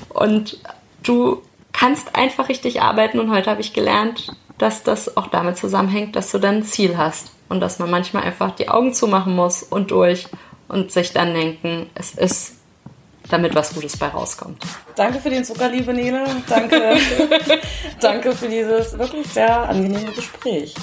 Und 0.07 0.57
du 1.03 1.41
kannst 1.73 2.15
einfach 2.15 2.47
richtig 2.47 2.81
arbeiten 2.81 3.19
und 3.19 3.29
heute 3.29 3.49
habe 3.51 3.59
ich 3.59 3.73
gelernt, 3.73 4.31
dass 4.57 4.83
das 4.83 5.17
auch 5.17 5.27
damit 5.27 5.57
zusammenhängt, 5.57 6.15
dass 6.15 6.31
du 6.31 6.37
dann 6.37 6.59
ein 6.59 6.63
Ziel 6.63 6.95
hast 6.95 7.31
und 7.49 7.59
dass 7.59 7.77
man 7.77 7.91
manchmal 7.91 8.23
einfach 8.23 8.51
die 8.51 8.69
Augen 8.69 8.93
zumachen 8.93 9.35
muss 9.35 9.63
und 9.63 9.91
durch 9.91 10.27
und 10.69 10.93
sich 10.93 11.11
dann 11.11 11.33
denken, 11.33 11.89
es 11.93 12.15
ist 12.15 12.61
damit 13.31 13.55
was 13.55 13.73
Gutes 13.73 13.97
bei 13.97 14.07
rauskommt. 14.07 14.63
Danke 14.95 15.19
für 15.19 15.29
den 15.29 15.43
Zucker, 15.43 15.69
liebe 15.69 15.93
Nele. 15.93 16.23
Danke, 16.47 16.97
danke 17.99 18.31
für 18.33 18.47
dieses 18.47 18.97
wirklich 18.97 19.27
sehr 19.27 19.69
angenehme 19.69 20.11
Gespräch. 20.11 20.75